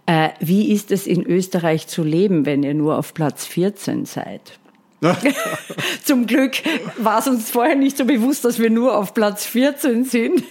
äh, 0.06 0.30
wie 0.40 0.72
ist 0.72 0.92
es 0.92 1.08
in 1.08 1.26
Österreich 1.26 1.88
zu 1.88 2.02
leben, 2.02 2.46
wenn 2.46 2.64
ihr 2.64 2.74
nur 2.74 2.98
auf 2.98 3.14
Platz 3.14 3.46
14 3.46 4.06
seid? 4.06 4.60
Zum 6.06 6.26
Glück 6.26 6.54
war 7.00 7.20
es 7.20 7.28
uns 7.28 7.52
vorher 7.52 7.76
nicht 7.76 7.98
so 7.98 8.06
bewusst, 8.06 8.46
dass 8.46 8.60
wir 8.60 8.70
nur 8.70 8.98
auf 8.98 9.14
Platz 9.14 9.46
14 9.46 10.06
sind. 10.06 10.44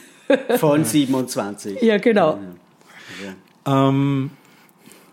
Von 0.59 0.85
27. 0.85 1.81
Ja, 1.81 1.97
genau. 1.97 2.39
Ähm, 3.67 4.31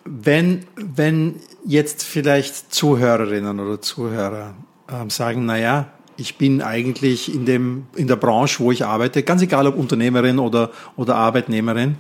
wenn, 0.06 0.66
wenn 0.76 1.36
jetzt 1.66 2.04
vielleicht 2.04 2.74
Zuhörerinnen 2.74 3.60
oder 3.60 3.82
Zuhörer 3.82 4.56
ähm, 4.92 5.10
sagen, 5.10 5.46
naja, 5.46 5.88
ich 6.18 6.38
bin 6.38 6.62
eigentlich 6.62 7.34
in, 7.34 7.46
dem, 7.46 7.86
in 7.96 8.08
der 8.08 8.16
Branche, 8.16 8.60
wo 8.64 8.72
ich 8.72 8.86
arbeite, 8.86 9.24
ganz 9.24 9.42
egal 9.42 9.68
ob 9.68 9.78
Unternehmerin 9.78 10.40
oder, 10.40 10.72
oder 10.96 11.16
Arbeitnehmerin 11.16 11.98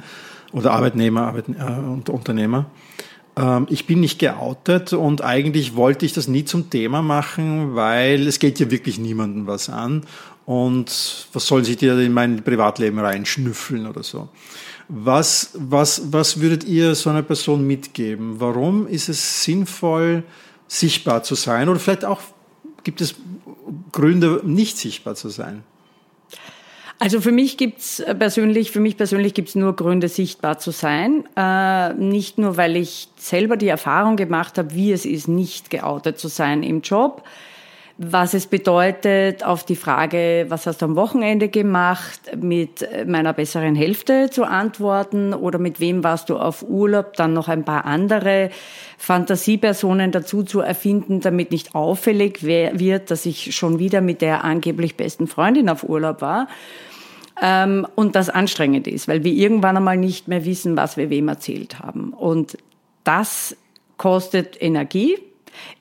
oder 0.51 0.71
Arbeitnehmer 0.71 1.21
Arbeit, 1.21 1.45
äh, 1.49 1.63
und 1.63 2.09
Unternehmer, 2.09 2.65
ähm, 3.37 3.67
ich 3.69 3.87
bin 3.87 4.01
nicht 4.01 4.19
geoutet 4.19 4.93
und 4.93 5.23
eigentlich 5.23 5.75
wollte 5.75 6.05
ich 6.05 6.13
das 6.13 6.27
nie 6.27 6.45
zum 6.45 6.69
Thema 6.69 7.01
machen, 7.01 7.75
weil 7.75 8.27
es 8.27 8.39
geht 8.39 8.59
ja 8.59 8.69
wirklich 8.69 8.99
niemandem 8.99 9.47
was 9.47 9.69
an. 9.69 10.03
Und 10.45 11.27
was 11.31 11.45
sollen 11.45 11.63
sich 11.63 11.77
die 11.77 11.85
in 11.85 12.11
mein 12.11 12.43
Privatleben 12.43 12.97
reinschnüffeln 12.97 13.85
oder 13.85 14.01
so? 14.01 14.29
Was, 14.91 15.51
was, 15.53 16.11
was 16.11 16.41
würdet 16.41 16.63
ihr 16.63 16.95
so 16.95 17.11
einer 17.11 17.21
Person 17.21 17.65
mitgeben? 17.65 18.39
Warum 18.39 18.87
ist 18.87 19.07
es 19.07 19.43
sinnvoll, 19.43 20.23
sichtbar 20.67 21.21
zu 21.23 21.35
sein? 21.35 21.69
Oder 21.69 21.79
vielleicht 21.79 22.05
auch 22.05 22.21
gibt 22.83 22.99
es 23.01 23.15
Gründe, 23.91 24.41
nicht 24.43 24.77
sichtbar 24.77 25.13
zu 25.13 25.29
sein? 25.29 25.63
Also 27.01 27.21
für 27.21 27.31
mich 27.31 27.55
gibt's 27.55 28.01
äh, 28.01 28.13
persönlich, 28.13 28.71
für 28.71 28.81
mich 28.81 28.97
persönlich 28.97 29.33
gibt's 29.33 29.55
nur 29.55 29.73
Gründe, 29.75 30.09
sichtbar 30.09 30.59
zu 30.59 30.71
sein. 30.71 31.23
Äh, 31.37 31.93
nicht 31.93 32.37
nur, 32.37 32.57
weil 32.57 32.75
ich 32.75 33.07
selber 33.15 33.55
die 33.55 33.69
Erfahrung 33.69 34.17
gemacht 34.17 34.57
habe, 34.57 34.73
wie 34.75 34.91
es 34.91 35.05
ist, 35.05 35.29
nicht 35.29 35.69
geoutet 35.69 36.19
zu 36.19 36.27
sein 36.27 36.61
im 36.61 36.81
Job. 36.81 37.23
Was 38.01 38.33
es 38.33 38.47
bedeutet, 38.47 39.43
auf 39.43 39.65
die 39.65 39.75
Frage, 39.75 40.45
was 40.47 40.65
hast 40.65 40.81
du 40.81 40.85
am 40.85 40.95
Wochenende 40.95 41.49
gemacht, 41.49 42.21
mit 42.37 42.87
meiner 43.05 43.33
besseren 43.33 43.75
Hälfte 43.75 44.29
zu 44.29 44.45
antworten 44.45 45.33
oder 45.33 45.59
mit 45.59 45.81
wem 45.81 46.01
warst 46.01 46.29
du 46.29 46.37
auf 46.37 46.63
Urlaub, 46.63 47.15
dann 47.17 47.33
noch 47.33 47.49
ein 47.49 47.65
paar 47.65 47.83
andere 47.83 48.51
Fantasiepersonen 48.97 50.13
dazu 50.13 50.43
zu 50.43 50.61
erfinden, 50.61 51.19
damit 51.19 51.51
nicht 51.51 51.75
auffällig 51.75 52.41
wird, 52.41 53.11
dass 53.11 53.25
ich 53.25 53.53
schon 53.53 53.79
wieder 53.79 53.99
mit 53.99 54.21
der 54.21 54.45
angeblich 54.45 54.95
besten 54.95 55.27
Freundin 55.27 55.67
auf 55.67 55.83
Urlaub 55.83 56.21
war 56.21 56.47
ähm, 57.41 57.85
und 57.95 58.15
das 58.15 58.29
anstrengend 58.29 58.87
ist, 58.87 59.09
weil 59.09 59.25
wir 59.25 59.33
irgendwann 59.33 59.75
einmal 59.75 59.97
nicht 59.97 60.29
mehr 60.29 60.45
wissen, 60.45 60.77
was 60.77 60.95
wir 60.95 61.09
wem 61.09 61.27
erzählt 61.27 61.79
haben. 61.79 62.13
Und 62.13 62.57
das 63.03 63.57
kostet 63.97 64.55
Energie. 64.61 65.17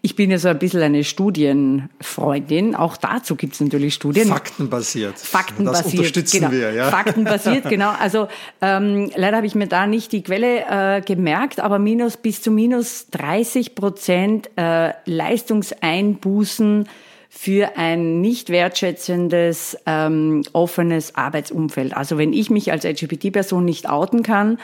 Ich 0.02 0.16
bin 0.16 0.31
ja 0.31 0.38
so 0.38 0.48
ein 0.48 0.59
bisschen 0.59 0.83
eine 0.83 1.04
Studienfreundin. 1.04 2.74
Auch 2.74 2.96
dazu 2.96 3.37
gibt 3.37 3.54
es 3.54 3.61
natürlich 3.61 3.94
Studien. 3.94 4.28
Faktenbasiert. 4.28 5.18
Faktenbasiert. 5.18 5.87
Das 5.87 5.92
unterstützen 5.92 6.40
genau. 6.40 6.52
wir, 6.52 6.72
ja. 6.72 6.85
Faktenbasiert, 6.90 7.68
genau. 7.68 7.92
Also 7.98 8.28
ähm, 8.61 9.11
leider 9.16 9.38
habe 9.38 9.46
ich 9.46 9.54
mir 9.54 9.66
da 9.66 9.87
nicht 9.87 10.12
die 10.12 10.22
Quelle 10.22 10.64
äh, 10.96 11.00
gemerkt, 11.00 11.61
aber 11.61 11.78
minus 11.78 12.16
bis 12.16 12.42
zu 12.42 12.50
minus 12.50 13.09
30 13.11 13.74
Prozent 13.74 14.50
äh, 14.57 14.92
Leistungseinbußen 15.04 16.88
für 17.28 17.76
ein 17.76 18.20
nicht 18.20 18.50
wertschätzendes, 18.50 19.78
ähm, 19.87 20.42
offenes 20.52 21.14
Arbeitsumfeld. 21.14 21.96
Also 21.96 22.18
wenn 22.18 22.33
ich 22.33 22.50
mich 22.50 22.72
als 22.72 22.85
LGBT-Person 22.85 23.64
nicht 23.64 23.88
outen 23.88 24.22
kann, 24.22 24.59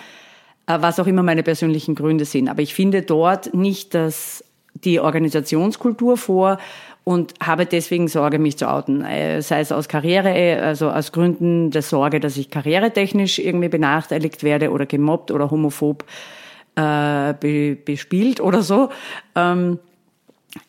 äh, 0.67 0.79
was 0.81 0.99
auch 0.99 1.07
immer 1.07 1.23
meine 1.23 1.43
persönlichen 1.43 1.95
Gründe 1.95 2.25
sind, 2.25 2.49
aber 2.49 2.63
ich 2.63 2.75
finde 2.75 3.03
dort 3.03 3.55
nicht 3.55 3.95
das, 3.95 4.45
die 4.75 5.01
Organisationskultur 5.01 6.17
vor 6.17 6.59
und 7.05 7.35
habe 7.41 7.67
deswegen 7.67 8.09
Sorge, 8.09 8.39
mich 8.39 8.57
zu 8.57 8.71
outen. 8.71 9.05
Äh, 9.05 9.43
sei 9.43 9.61
es 9.61 9.73
aus 9.73 9.89
Karriere, 9.89 10.63
also 10.63 10.91
aus 10.91 11.13
Gründen 11.13 11.71
der 11.71 11.83
Sorge, 11.83 12.19
dass 12.19 12.37
ich 12.37 12.51
karrieretechnisch 12.51 13.39
irgendwie 13.39 13.69
benachteiligt 13.69 14.43
werde 14.43 14.71
oder 14.71 14.87
gemobbt 14.87 15.31
oder 15.31 15.51
homophob 15.51 16.05
äh, 16.77 17.35
bespielt 17.85 18.41
oder 18.41 18.63
so. 18.63 18.89
Ähm, 19.37 19.79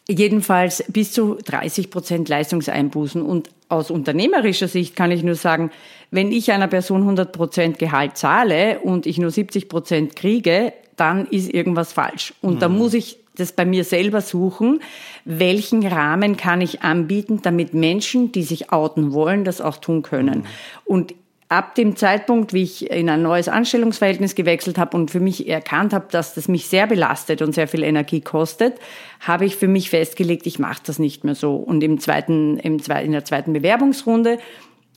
jedenfalls 0.09 0.83
bis 0.89 1.13
zu 1.13 1.37
30 1.45 1.89
Prozent 1.89 2.29
Leistungseinbußen. 2.29 3.21
Und 3.21 3.49
aus 3.69 3.89
unternehmerischer 3.89 4.67
Sicht 4.67 4.95
kann 4.95 5.11
ich 5.11 5.23
nur 5.23 5.35
sagen, 5.35 5.71
wenn 6.11 6.31
ich 6.31 6.51
einer 6.51 6.67
Person 6.67 7.01
100 7.01 7.31
Prozent 7.31 7.79
Gehalt 7.79 8.17
zahle 8.17 8.79
und 8.79 9.05
ich 9.05 9.17
nur 9.17 9.31
70 9.31 9.69
Prozent 9.69 10.15
kriege, 10.15 10.73
dann 10.97 11.25
ist 11.27 11.53
irgendwas 11.53 11.93
falsch. 11.93 12.33
Und 12.41 12.55
mhm. 12.55 12.59
da 12.59 12.69
muss 12.69 12.93
ich 12.93 13.17
das 13.35 13.51
bei 13.51 13.65
mir 13.65 13.83
selber 13.83 14.21
suchen, 14.21 14.81
welchen 15.25 15.85
Rahmen 15.85 16.37
kann 16.37 16.61
ich 16.61 16.81
anbieten, 16.81 17.41
damit 17.43 17.73
Menschen, 17.73 18.31
die 18.31 18.43
sich 18.43 18.71
outen 18.71 19.13
wollen, 19.13 19.43
das 19.43 19.61
auch 19.61 19.77
tun 19.77 20.01
können. 20.01 20.39
Mhm. 20.39 20.45
Und 20.85 21.15
ab 21.49 21.75
dem 21.75 21.95
Zeitpunkt, 21.95 22.53
wie 22.53 22.63
ich 22.63 22.89
in 22.89 23.09
ein 23.09 23.21
neues 23.21 23.47
Anstellungsverhältnis 23.47 24.35
gewechselt 24.35 24.77
habe 24.77 24.97
und 24.97 25.11
für 25.11 25.19
mich 25.19 25.47
erkannt 25.47 25.93
habe, 25.93 26.07
dass 26.09 26.33
das 26.33 26.47
mich 26.47 26.67
sehr 26.67 26.87
belastet 26.87 27.41
und 27.41 27.53
sehr 27.53 27.67
viel 27.67 27.83
Energie 27.83 28.21
kostet, 28.21 28.79
habe 29.19 29.45
ich 29.45 29.55
für 29.55 29.67
mich 29.67 29.89
festgelegt, 29.89 30.47
ich 30.47 30.59
mache 30.59 30.81
das 30.85 30.99
nicht 30.99 31.23
mehr 31.23 31.35
so. 31.35 31.55
Und 31.55 31.83
im 31.83 31.99
zweiten, 31.99 32.57
im 32.57 32.81
zweiten, 32.81 33.05
in 33.05 33.11
der 33.11 33.25
zweiten 33.25 33.53
Bewerbungsrunde 33.53 34.39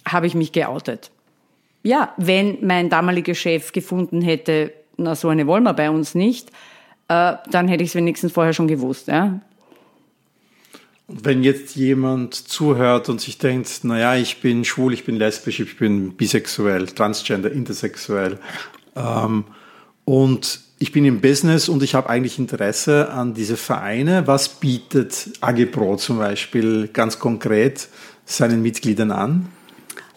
habe 0.07 0.27
ich 0.27 0.35
mich 0.35 0.53
geoutet. 0.53 1.11
Ja, 1.83 2.12
wenn 2.16 2.59
mein 2.62 2.88
damaliger 2.88 3.35
Chef 3.35 3.72
gefunden 3.72 4.22
hätte, 4.22 4.72
na 4.96 5.14
so 5.14 5.29
eine 5.29 5.46
wollen 5.46 5.64
wir 5.64 5.74
bei 5.74 5.90
uns 5.90 6.14
nicht, 6.14 6.51
äh, 7.09 7.35
dann 7.51 7.68
hätte 7.68 7.83
ich 7.83 7.90
es 7.90 7.94
wenigstens 7.94 8.33
vorher 8.33 8.53
schon 8.53 8.68
gewusst. 8.68 9.09
Ja? 9.09 9.40
Wenn 11.09 11.42
jetzt 11.42 11.75
jemand 11.75 12.35
zuhört 12.35 13.09
und 13.09 13.21
sich 13.21 13.38
denkt, 13.38 13.83
naja, 13.83 14.14
ich 14.14 14.40
bin 14.40 14.64
schwul, 14.64 14.92
ich 14.92 15.05
bin 15.05 15.16
lesbisch, 15.16 15.61
ich 15.61 15.79
bin 15.79 16.14
bisexuell, 16.14 16.87
transgender, 16.87 17.51
intersexuell 17.51 18.38
ähm, 18.94 19.44
und 20.05 20.61
ich 20.79 20.92
bin 20.92 21.05
im 21.05 21.21
Business 21.21 21.68
und 21.68 21.83
ich 21.83 21.94
habe 21.94 22.09
eigentlich 22.09 22.38
Interesse 22.38 23.11
an 23.11 23.35
diese 23.35 23.57
Vereine. 23.57 24.27
Was 24.27 24.49
bietet 24.49 25.31
AG 25.40 25.66
Pro 25.73 25.97
zum 25.97 26.18
Beispiel 26.18 26.88
ganz 26.88 27.18
konkret 27.18 27.88
seinen 28.25 28.62
Mitgliedern 28.62 29.11
an? 29.11 29.49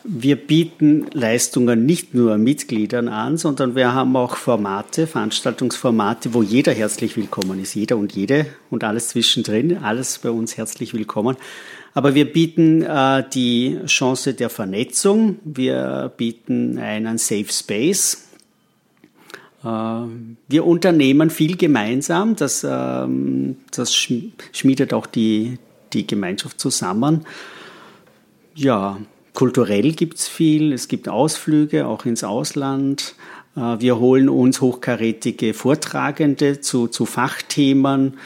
Wir 0.04 0.36
bieten 0.36 1.06
Leistungen 1.14 1.86
nicht 1.86 2.16
nur 2.16 2.40
Mitgliedern 2.40 3.08
an, 3.08 3.38
sondern 3.38 3.76
wir 3.76 3.94
haben 3.94 4.16
auch 4.16 4.36
Formate, 4.36 5.06
Veranstaltungsformate, 5.06 6.34
wo 6.34 6.42
jeder 6.42 6.72
herzlich 6.74 7.18
willkommen 7.18 7.62
ist. 7.62 7.76
Jeder 7.76 7.98
und 7.98 8.14
jede 8.14 8.48
und 8.72 8.84
alles 8.84 9.10
zwischendrin, 9.10 9.78
alles 9.78 10.18
bei 10.18 10.32
uns 10.32 10.58
herzlich 10.58 10.96
willkommen. 10.96 11.38
Aber 11.94 12.16
wir 12.16 12.32
bieten 12.32 12.82
äh, 12.82 13.24
die 13.32 13.80
Chance 13.86 14.34
der 14.34 14.50
Vernetzung. 14.50 15.38
Wir 15.44 16.12
bieten 16.18 16.80
einen 16.80 17.20
Safe 17.20 17.52
Space. 17.52 18.28
Äh, 19.64 19.68
wir 19.68 20.66
unternehmen 20.66 21.30
viel 21.30 21.58
gemeinsam. 21.58 22.36
Das, 22.36 22.64
äh, 22.64 23.08
das 23.72 23.94
schmiedet 23.94 24.96
auch 24.96 25.06
die, 25.06 25.60
die 25.94 26.08
Gemeinschaft 26.08 26.60
zusammen. 26.60 27.26
Ja, 28.56 28.98
Kulturell 29.34 29.94
gibt 29.94 30.18
es 30.18 30.28
viel, 30.28 30.74
es 30.74 30.88
gibt 30.88 31.08
Ausflüge 31.08 31.88
auch 31.88 32.06
ins 32.06 32.24
Ausland. 32.24 33.16
Äh, 33.56 33.80
wir 33.80 34.00
holen 34.00 34.30
uns 34.30 34.62
hochkarätige 34.62 35.54
Vortragende 35.54 36.62
zu, 36.62 36.88
zu 36.88 37.06
Fachthemen 37.06 38.18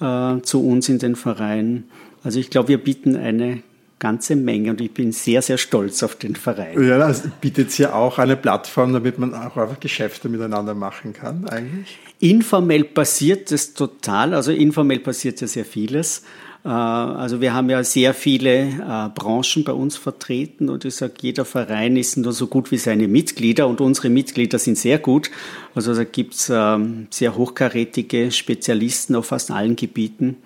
äh, 0.00 0.40
zu 0.42 0.66
uns 0.66 0.88
in 0.88 0.98
den 0.98 1.16
Verein. 1.16 1.84
Also 2.22 2.38
ich 2.38 2.50
glaube, 2.50 2.68
wir 2.68 2.78
bieten 2.78 3.16
eine 3.16 3.62
ganze 3.98 4.34
Menge 4.34 4.70
und 4.70 4.80
ich 4.80 4.92
bin 4.92 5.12
sehr, 5.12 5.42
sehr 5.42 5.58
stolz 5.58 6.02
auf 6.02 6.16
den 6.16 6.34
Verein. 6.34 6.82
Ja, 6.82 6.98
das 6.98 7.22
bietet 7.40 7.76
ja 7.78 7.92
auch 7.92 8.18
eine 8.18 8.36
Plattform, 8.36 8.92
damit 8.94 9.18
man 9.18 9.34
auch 9.34 9.56
einfach 9.56 9.78
Geschäfte 9.78 10.28
miteinander 10.28 10.74
machen 10.74 11.12
kann, 11.12 11.46
eigentlich. 11.48 11.98
Informell 12.18 12.84
passiert 12.84 13.52
das 13.52 13.74
total, 13.74 14.34
also 14.34 14.52
informell 14.52 15.00
passiert 15.00 15.40
ja 15.40 15.46
sehr 15.46 15.66
vieles. 15.66 16.22
Äh, 16.64 16.68
also 16.68 17.40
wir 17.40 17.54
haben 17.54 17.70
ja 17.70 17.82
sehr 17.84 18.14
viele 18.14 18.68
äh, 18.68 19.08
Branchen 19.14 19.64
bei 19.64 19.72
uns 19.72 19.96
vertreten 19.96 20.68
und 20.68 20.84
ich 20.84 20.94
sage, 20.94 21.14
jeder 21.20 21.44
Verein 21.44 21.96
ist 21.96 22.16
nur 22.16 22.32
so 22.32 22.46
gut 22.46 22.70
wie 22.70 22.76
seine 22.76 23.08
Mitglieder 23.08 23.66
und 23.66 23.80
unsere 23.80 24.10
Mitglieder 24.10 24.58
sind 24.58 24.78
sehr 24.78 24.98
gut. 24.98 25.30
Also 25.74 25.94
da 25.94 26.04
gibt's 26.04 26.50
ähm, 26.52 27.06
sehr 27.10 27.36
hochkarätige 27.36 28.30
Spezialisten 28.32 29.14
auf 29.14 29.26
fast 29.26 29.50
allen 29.50 29.76
Gebieten. 29.76 30.36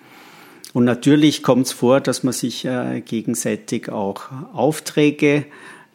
Und 0.73 0.83
natürlich 0.83 1.41
kommt 1.41 1.67
es 1.67 1.71
vor, 1.71 2.01
dass 2.01 2.23
man 2.23 2.33
sich 2.33 2.65
äh, 2.65 3.01
gegenseitig 3.01 3.89
auch 3.89 4.23
Aufträge 4.53 5.45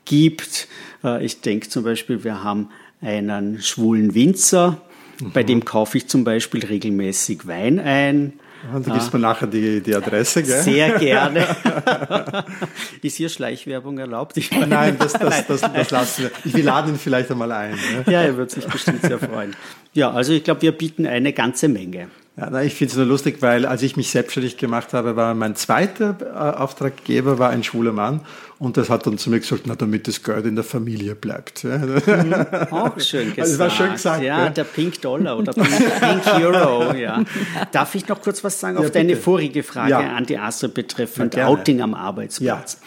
gibt. 0.06 0.66
Ich 1.20 1.40
denke 1.40 1.68
zum 1.68 1.85
Beispiel, 1.85 2.24
wir 2.24 2.42
haben 2.42 2.68
einen 3.00 3.62
schwulen 3.62 4.14
Winzer, 4.14 4.80
mhm. 5.20 5.33
bei 5.33 5.44
dem 5.44 5.64
kaufe 5.64 5.98
ich 5.98 6.09
zum 6.09 6.24
Beispiel 6.24 6.64
regelmäßig 6.64 7.46
Wein 7.46 7.78
ein. 7.78 8.33
Und 8.74 8.86
du 8.86 8.92
gibst 8.92 9.12
mir 9.12 9.20
nachher 9.20 9.46
die, 9.46 9.80
die 9.80 9.94
Adresse, 9.94 10.42
gell? 10.42 10.62
Sehr 10.62 10.98
gerne. 10.98 11.46
Ist 13.02 13.16
hier 13.16 13.28
Schleichwerbung 13.28 13.98
erlaubt? 13.98 14.36
Ich 14.36 14.50
Nein, 14.50 14.96
das, 14.98 15.14
das, 15.14 15.46
das, 15.46 15.60
das 15.60 15.90
lassen 15.90 16.30
wir. 16.44 16.54
Wir 16.54 16.64
laden 16.64 16.94
ihn 16.94 16.98
vielleicht 16.98 17.30
einmal 17.30 17.50
ein. 17.52 17.72
Ne? 17.72 18.12
Ja, 18.12 18.22
er 18.22 18.36
wird 18.36 18.50
sich 18.50 18.66
bestimmt 18.66 19.02
sehr 19.02 19.18
freuen. 19.18 19.56
Ja, 19.92 20.10
also 20.10 20.32
ich 20.32 20.44
glaube, 20.44 20.62
wir 20.62 20.72
bieten 20.72 21.06
eine 21.06 21.32
ganze 21.32 21.68
Menge. 21.68 22.08
Ja, 22.40 22.48
na, 22.50 22.62
ich 22.62 22.74
finde 22.74 22.92
es 22.92 22.96
nur 22.96 23.05
lustig, 23.05 23.42
weil 23.42 23.66
als 23.66 23.83
ich 23.83 23.98
mich 23.98 24.11
selbstständig 24.11 24.57
gemacht 24.57 24.94
habe, 24.94 25.14
war 25.14 25.35
mein 25.35 25.57
zweiter 25.57 26.16
äh, 26.22 26.59
Auftraggeber 26.59 27.38
war 27.38 27.50
ein 27.50 27.62
schwuler 27.62 27.92
Mann 27.92 28.22
und 28.59 28.79
das 28.79 28.88
hat 28.88 29.07
dann 29.07 29.18
zu 29.18 29.29
mir 29.29 29.40
gesagt, 29.40 29.64
na, 29.66 29.74
damit 29.74 30.09
das 30.09 30.22
Geld 30.22 30.46
in 30.46 30.55
der 30.55 30.64
Familie 30.64 31.14
bleibt. 31.14 31.64
Ja. 31.64 31.76
Mhm, 31.76 32.35
auch 32.70 32.98
schön 32.98 33.35
gesagt. 33.35 33.40
Also, 33.40 33.59
das 33.59 33.59
war 33.59 33.70
schön 33.70 33.92
gesagt. 33.92 34.22
Ja, 34.22 34.44
ja, 34.44 34.48
der 34.48 34.64
Pink 34.64 35.03
Dollar 35.03 35.37
oder 35.37 35.53
Pink, 35.53 36.00
Pink 36.00 36.26
Euro. 36.42 36.94
Ja. 36.94 37.22
Darf 37.72 37.94
ich 37.94 38.09
noch 38.09 38.22
kurz 38.22 38.42
was 38.42 38.59
sagen 38.59 38.79
auf 38.79 38.90
deine 38.90 39.16
vorige 39.16 39.62
Frage 39.62 39.98
an 39.98 40.24
die 40.24 40.38
Astrid 40.38 40.72
betreffend 40.72 41.38
Outing 41.38 41.83
am 41.83 41.92
Arbeitsplatz? 41.92 42.81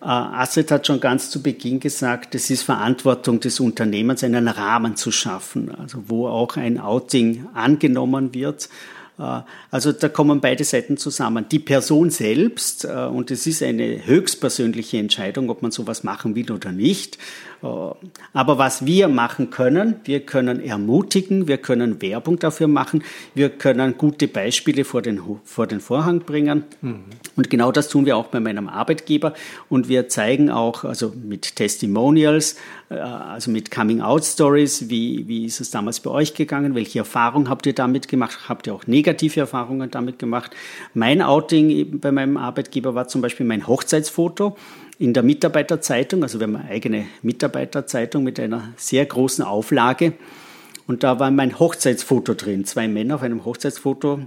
Astrid 0.00 0.70
hat 0.70 0.86
schon 0.86 1.00
ganz 1.00 1.30
zu 1.30 1.42
Beginn 1.42 1.80
gesagt, 1.80 2.34
es 2.34 2.50
ist 2.50 2.62
Verantwortung 2.62 3.40
des 3.40 3.58
Unternehmens, 3.58 4.22
einen 4.22 4.46
Rahmen 4.48 4.96
zu 4.96 5.10
schaffen, 5.10 5.74
also 5.74 6.04
wo 6.06 6.28
auch 6.28 6.56
ein 6.56 6.78
Outing 6.78 7.46
angenommen 7.54 8.32
wird 8.32 8.66
äh, 8.66 8.97
also 9.18 9.92
da 9.92 10.08
kommen 10.08 10.40
beide 10.40 10.62
Seiten 10.62 10.96
zusammen. 10.96 11.46
Die 11.50 11.58
Person 11.58 12.10
selbst, 12.10 12.84
äh, 12.84 12.88
und 12.88 13.30
es 13.32 13.46
ist 13.46 13.62
eine 13.62 14.06
höchstpersönliche 14.06 14.98
Entscheidung, 14.98 15.50
ob 15.50 15.60
man 15.62 15.72
sowas 15.72 16.04
machen 16.04 16.36
will 16.36 16.52
oder 16.52 16.70
nicht. 16.70 17.18
Äh, 17.62 17.66
aber 18.32 18.58
was 18.58 18.86
wir 18.86 19.08
machen 19.08 19.50
können, 19.50 19.96
wir 20.04 20.20
können 20.20 20.60
ermutigen, 20.60 21.48
wir 21.48 21.58
können 21.58 22.00
Werbung 22.00 22.38
dafür 22.38 22.68
machen, 22.68 23.02
wir 23.34 23.50
können 23.50 23.98
gute 23.98 24.28
Beispiele 24.28 24.84
vor 24.84 25.02
den, 25.02 25.20
vor 25.44 25.66
den 25.66 25.80
Vorhang 25.80 26.20
bringen. 26.20 26.64
Mhm. 26.80 27.04
Und 27.36 27.50
genau 27.50 27.72
das 27.72 27.88
tun 27.88 28.06
wir 28.06 28.16
auch 28.16 28.26
bei 28.26 28.40
meinem 28.40 28.68
Arbeitgeber. 28.68 29.34
Und 29.68 29.88
wir 29.88 30.08
zeigen 30.08 30.50
auch, 30.50 30.84
also 30.84 31.12
mit 31.14 31.56
Testimonials, 31.56 32.56
also 32.88 33.50
mit 33.50 33.70
Coming-out-Stories, 33.70 34.88
wie, 34.88 35.28
wie 35.28 35.44
ist 35.44 35.60
es 35.60 35.70
damals 35.70 36.00
bei 36.00 36.10
euch 36.10 36.34
gegangen, 36.34 36.74
welche 36.74 37.00
Erfahrungen 37.00 37.48
habt 37.48 37.66
ihr 37.66 37.74
damit 37.74 38.08
gemacht, 38.08 38.48
habt 38.48 38.66
ihr 38.66 38.74
auch 38.74 38.86
negative 38.86 39.40
Erfahrungen 39.40 39.90
damit 39.90 40.18
gemacht. 40.18 40.54
Mein 40.94 41.20
Outing 41.20 42.00
bei 42.00 42.12
meinem 42.12 42.36
Arbeitgeber 42.36 42.94
war 42.94 43.08
zum 43.08 43.20
Beispiel 43.20 43.44
mein 43.44 43.66
Hochzeitsfoto 43.66 44.56
in 44.98 45.14
der 45.14 45.22
Mitarbeiterzeitung. 45.22 46.22
Also 46.22 46.40
wir 46.40 46.46
haben 46.46 46.56
eine 46.56 46.68
eigene 46.68 47.06
Mitarbeiterzeitung 47.22 48.24
mit 48.24 48.40
einer 48.40 48.72
sehr 48.76 49.06
großen 49.06 49.44
Auflage. 49.44 50.14
Und 50.86 51.02
da 51.02 51.20
war 51.20 51.30
mein 51.30 51.58
Hochzeitsfoto 51.58 52.34
drin. 52.34 52.64
Zwei 52.64 52.88
Männer 52.88 53.16
auf 53.16 53.22
einem 53.22 53.44
Hochzeitsfoto, 53.44 54.20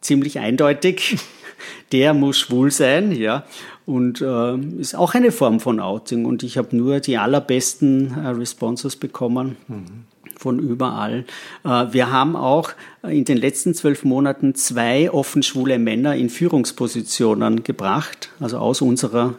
ziemlich 0.00 0.38
eindeutig. 0.38 1.16
Der 1.92 2.14
muss 2.14 2.38
schwul 2.38 2.70
sein, 2.70 3.12
ja. 3.12 3.44
Und 3.86 4.20
äh, 4.20 4.56
ist 4.80 4.94
auch 4.94 5.14
eine 5.14 5.32
Form 5.32 5.60
von 5.60 5.80
Outing. 5.80 6.24
Und 6.24 6.42
ich 6.42 6.58
habe 6.58 6.76
nur 6.76 7.00
die 7.00 7.18
allerbesten 7.18 8.12
äh, 8.16 8.28
Responses 8.28 8.96
bekommen. 8.96 9.56
Mhm 9.68 10.04
von 10.38 10.60
überall. 10.60 11.24
Äh, 11.64 11.86
wir 11.90 12.12
haben 12.12 12.36
auch 12.36 12.70
in 13.02 13.24
den 13.24 13.38
letzten 13.38 13.74
zwölf 13.74 14.04
Monaten 14.04 14.54
zwei 14.54 15.10
offen 15.10 15.42
schwule 15.42 15.80
Männer 15.80 16.14
in 16.14 16.30
Führungspositionen 16.30 17.64
gebracht, 17.64 18.30
also 18.38 18.58
aus 18.58 18.80
unserer 18.80 19.34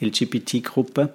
LGBT-Gruppe. 0.00 1.12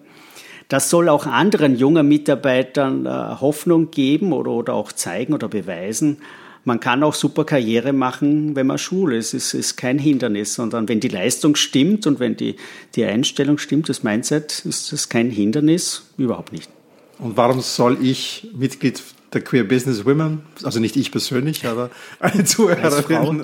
Das 0.67 0.89
soll 0.89 1.09
auch 1.09 1.25
anderen 1.25 1.75
jungen 1.75 2.07
Mitarbeitern 2.07 3.05
äh, 3.05 3.09
Hoffnung 3.09 3.89
geben 3.89 4.33
oder, 4.33 4.51
oder 4.51 4.73
auch 4.73 4.91
zeigen 4.91 5.33
oder 5.33 5.47
beweisen. 5.47 6.17
Man 6.65 6.79
kann 6.79 7.01
auch 7.03 7.15
super 7.15 7.45
Karriere 7.45 7.93
machen, 7.93 8.55
wenn 8.55 8.67
man 8.67 8.77
schwul 8.77 9.13
ist. 9.13 9.33
Es 9.33 9.53
ist 9.53 9.77
kein 9.77 9.97
Hindernis, 9.97 10.53
sondern 10.53 10.87
wenn 10.87 10.99
die 10.99 11.07
Leistung 11.07 11.55
stimmt 11.55 12.05
und 12.05 12.19
wenn 12.19 12.35
die, 12.35 12.57
die 12.95 13.05
Einstellung 13.05 13.57
stimmt, 13.57 13.89
das 13.89 14.03
Mindset, 14.03 14.63
ist 14.65 14.91
das 14.91 15.09
kein 15.09 15.31
Hindernis, 15.31 16.03
überhaupt 16.17 16.51
nicht. 16.51 16.69
Und 17.17 17.37
warum 17.37 17.61
soll 17.61 17.97
ich 18.01 18.49
Mitglied 18.53 19.01
der 19.33 19.41
Queer 19.41 19.63
Business 19.63 20.05
Women, 20.05 20.41
also 20.63 20.79
nicht 20.79 20.95
ich 20.95 21.11
persönlich, 21.11 21.65
aber 21.65 21.89
eine 22.19 22.43
Zuhörerin, 22.43 23.43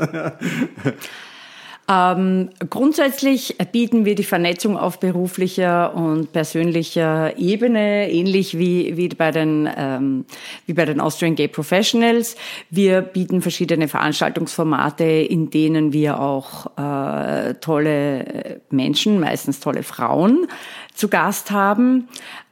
Ähm, 1.87 2.49
grundsätzlich 2.69 3.57
bieten 3.71 4.05
wir 4.05 4.15
die 4.15 4.23
Vernetzung 4.23 4.75
auf 4.75 4.99
beruflicher 4.99 5.93
und 5.93 6.31
persönlicher 6.31 7.37
Ebene, 7.37 8.11
ähnlich 8.11 8.57
wie, 8.57 8.97
wie, 8.97 9.09
bei, 9.09 9.29
den, 9.29 9.69
ähm, 9.77 10.25
wie 10.65 10.73
bei 10.73 10.85
den 10.85 10.99
Austrian 10.99 11.35
Gay 11.35 11.47
Professionals. 11.47 12.37
Wir 12.71 13.01
bieten 13.01 13.43
verschiedene 13.43 13.87
Veranstaltungsformate, 13.87 15.03
in 15.03 15.51
denen 15.51 15.93
wir 15.93 16.19
auch 16.19 16.75
äh, 16.77 17.53
tolle 17.55 18.61
Menschen, 18.71 19.19
meistens 19.19 19.59
tolle 19.59 19.83
Frauen, 19.83 20.47
zu 20.95 21.07
Gast 21.09 21.51
haben 21.51 22.07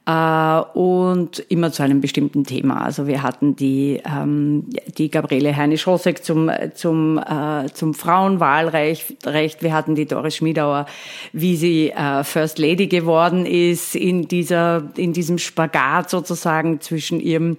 und 0.05 1.39
immer 1.47 1.71
zu 1.71 1.81
einem 1.81 2.01
bestimmten 2.01 2.43
Thema. 2.43 2.81
Also 2.81 3.07
wir 3.07 3.23
hatten 3.23 3.55
die, 3.55 4.01
ähm, 4.05 4.65
die 4.97 5.09
Gabriele 5.09 5.55
Heinisch-Rossek 5.55 6.25
zum, 6.25 6.51
zum, 6.73 7.17
äh, 7.17 7.67
zum 7.73 7.93
Frauenwahlrecht. 7.93 9.63
Wir 9.63 9.73
hatten 9.73 9.95
die 9.95 10.05
Doris 10.05 10.35
Schmiedauer, 10.35 10.87
wie 11.31 11.55
sie 11.55 11.91
äh, 11.91 12.25
First 12.25 12.59
Lady 12.59 12.87
geworden 12.87 13.45
ist 13.45 13.95
in, 13.95 14.27
dieser, 14.27 14.89
in 14.97 15.13
diesem 15.13 15.37
Spagat 15.37 16.09
sozusagen 16.09 16.81
zwischen 16.81 17.21
ihrem 17.21 17.57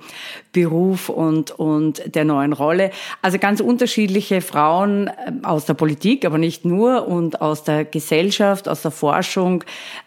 Beruf 0.55 1.11
und, 1.11 1.51
und 1.51 2.15
der 2.15 2.25
neuen 2.25 2.55
Rolle. 2.55 2.91
Also 3.21 3.39
ganz 3.39 3.61
unterschiedliche 3.61 4.41
Frauen 4.41 5.09
äh, 5.09 5.13
aus 5.43 5.67
der 5.67 5.75
Politik, 5.75 6.25
aber 6.25 6.39
nicht 6.39 6.65
nur, 6.65 7.07
und 7.07 7.43
aus 7.43 7.65
der 7.65 7.85
Gesellschaft, 7.85 8.67
aus 8.67 8.81
der 8.81 8.91
Forschung, 8.91 9.65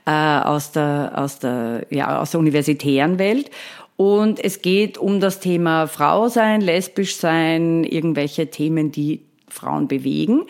äh, 0.07 0.11
aus 0.11 0.71
der, 0.71 1.11
aus 1.13 1.37
der, 1.37 1.85
ja, 1.91 2.19
aus 2.19 2.31
der 2.31 2.39
universitären 2.39 3.19
Welt. 3.19 3.51
Und 3.95 4.43
es 4.43 4.63
geht 4.63 4.97
um 4.97 5.19
das 5.19 5.39
Thema 5.39 5.87
Frau 5.87 6.29
sein, 6.29 6.61
lesbisch 6.61 7.17
sein, 7.17 7.83
irgendwelche 7.83 8.47
Themen, 8.49 8.91
die 8.91 9.21
Frauen 9.49 9.87
bewegen. 9.87 10.43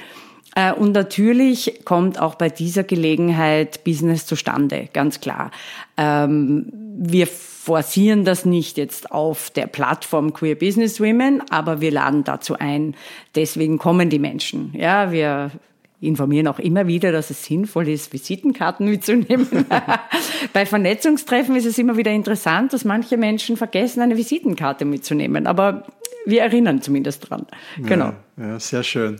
Äh, 0.55 0.73
und 0.73 0.91
natürlich 0.93 1.81
kommt 1.85 2.19
auch 2.19 2.35
bei 2.35 2.49
dieser 2.49 2.83
Gelegenheit 2.83 3.83
Business 3.83 4.25
zustande, 4.25 4.89
ganz 4.93 5.21
klar. 5.21 5.51
Ähm, 5.97 6.71
wir 6.99 7.27
forcieren 7.67 8.23
das 8.23 8.45
nicht 8.45 8.77
jetzt 8.77 9.11
auf 9.11 9.49
der 9.49 9.67
Plattform 9.67 10.31
Queer 10.31 10.55
Business 10.55 11.01
Women, 11.01 11.43
aber 11.49 11.81
wir 11.81 11.91
laden 11.91 12.23
dazu 12.23 12.57
ein. 12.57 12.95
Deswegen 13.35 13.77
kommen 13.77 14.09
die 14.09 14.19
Menschen. 14.19 14.71
Ja, 14.73 15.11
wir 15.11 15.51
informieren 15.99 16.47
auch 16.47 16.59
immer 16.59 16.85
wieder, 16.85 17.11
dass 17.11 17.31
es 17.31 17.43
sinnvoll 17.43 17.89
ist, 17.89 18.13
Visitenkarten 18.13 18.87
mitzunehmen. 18.87 19.47
Bei 20.53 20.65
Vernetzungstreffen 20.65 21.55
ist 21.55 21.65
es 21.65 21.77
immer 21.77 21.97
wieder 21.97 22.11
interessant, 22.11 22.73
dass 22.73 22.85
manche 22.85 23.17
Menschen 23.17 23.57
vergessen, 23.57 24.01
eine 24.01 24.15
Visitenkarte 24.15 24.85
mitzunehmen. 24.85 25.47
Aber 25.47 25.85
wir 26.25 26.41
erinnern 26.41 26.81
zumindest 26.81 27.29
dran. 27.29 27.47
Genau. 27.77 28.13
Ja, 28.37 28.47
ja 28.47 28.59
sehr 28.59 28.83
schön. 28.83 29.17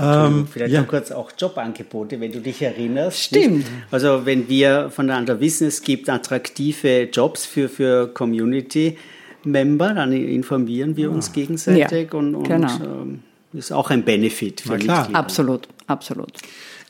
Ähm, 0.00 0.46
Vielleicht 0.50 0.72
ja. 0.72 0.80
noch 0.80 0.88
kurz 0.88 1.10
auch 1.10 1.32
Jobangebote, 1.36 2.20
wenn 2.20 2.32
du 2.32 2.40
dich 2.40 2.62
erinnerst. 2.62 3.18
Stimmt. 3.18 3.56
Nicht? 3.58 3.68
Also 3.90 4.24
wenn 4.24 4.48
wir 4.48 4.90
voneinander 4.90 5.40
wissen, 5.40 5.66
es 5.66 5.82
gibt 5.82 6.08
attraktive 6.08 7.08
Jobs 7.12 7.44
für, 7.44 7.68
für 7.68 8.08
Community 8.08 8.96
Member, 9.42 9.92
dann 9.92 10.12
informieren 10.12 10.96
wir 10.96 11.10
uns 11.10 11.32
gegenseitig 11.32 12.12
ja, 12.12 12.18
und, 12.18 12.34
und 12.34 12.48
genau. 12.48 12.72
ähm, 12.82 13.20
ist 13.52 13.72
auch 13.72 13.90
ein 13.90 14.04
Benefit 14.04 14.62
für 14.62 14.76
klar. 14.78 14.98
Mitglieder. 15.00 15.18
Absolut, 15.18 15.68
absolut. 15.86 16.32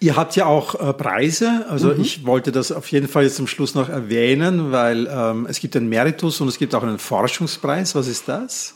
Ihr 0.00 0.16
habt 0.16 0.36
ja 0.36 0.46
auch 0.46 0.74
äh, 0.74 0.92
Preise, 0.92 1.66
also 1.68 1.88
mhm. 1.88 2.00
ich 2.00 2.26
wollte 2.26 2.52
das 2.52 2.72
auf 2.72 2.88
jeden 2.88 3.08
Fall 3.08 3.24
jetzt 3.24 3.36
zum 3.36 3.46
Schluss 3.46 3.74
noch 3.74 3.88
erwähnen, 3.88 4.72
weil 4.72 5.08
ähm, 5.10 5.46
es 5.48 5.60
gibt 5.60 5.76
einen 5.76 5.88
Meritus 5.88 6.40
und 6.40 6.48
es 6.48 6.58
gibt 6.58 6.74
auch 6.74 6.82
einen 6.82 6.98
Forschungspreis. 6.98 7.94
Was 7.94 8.06
ist 8.06 8.28
das? 8.28 8.74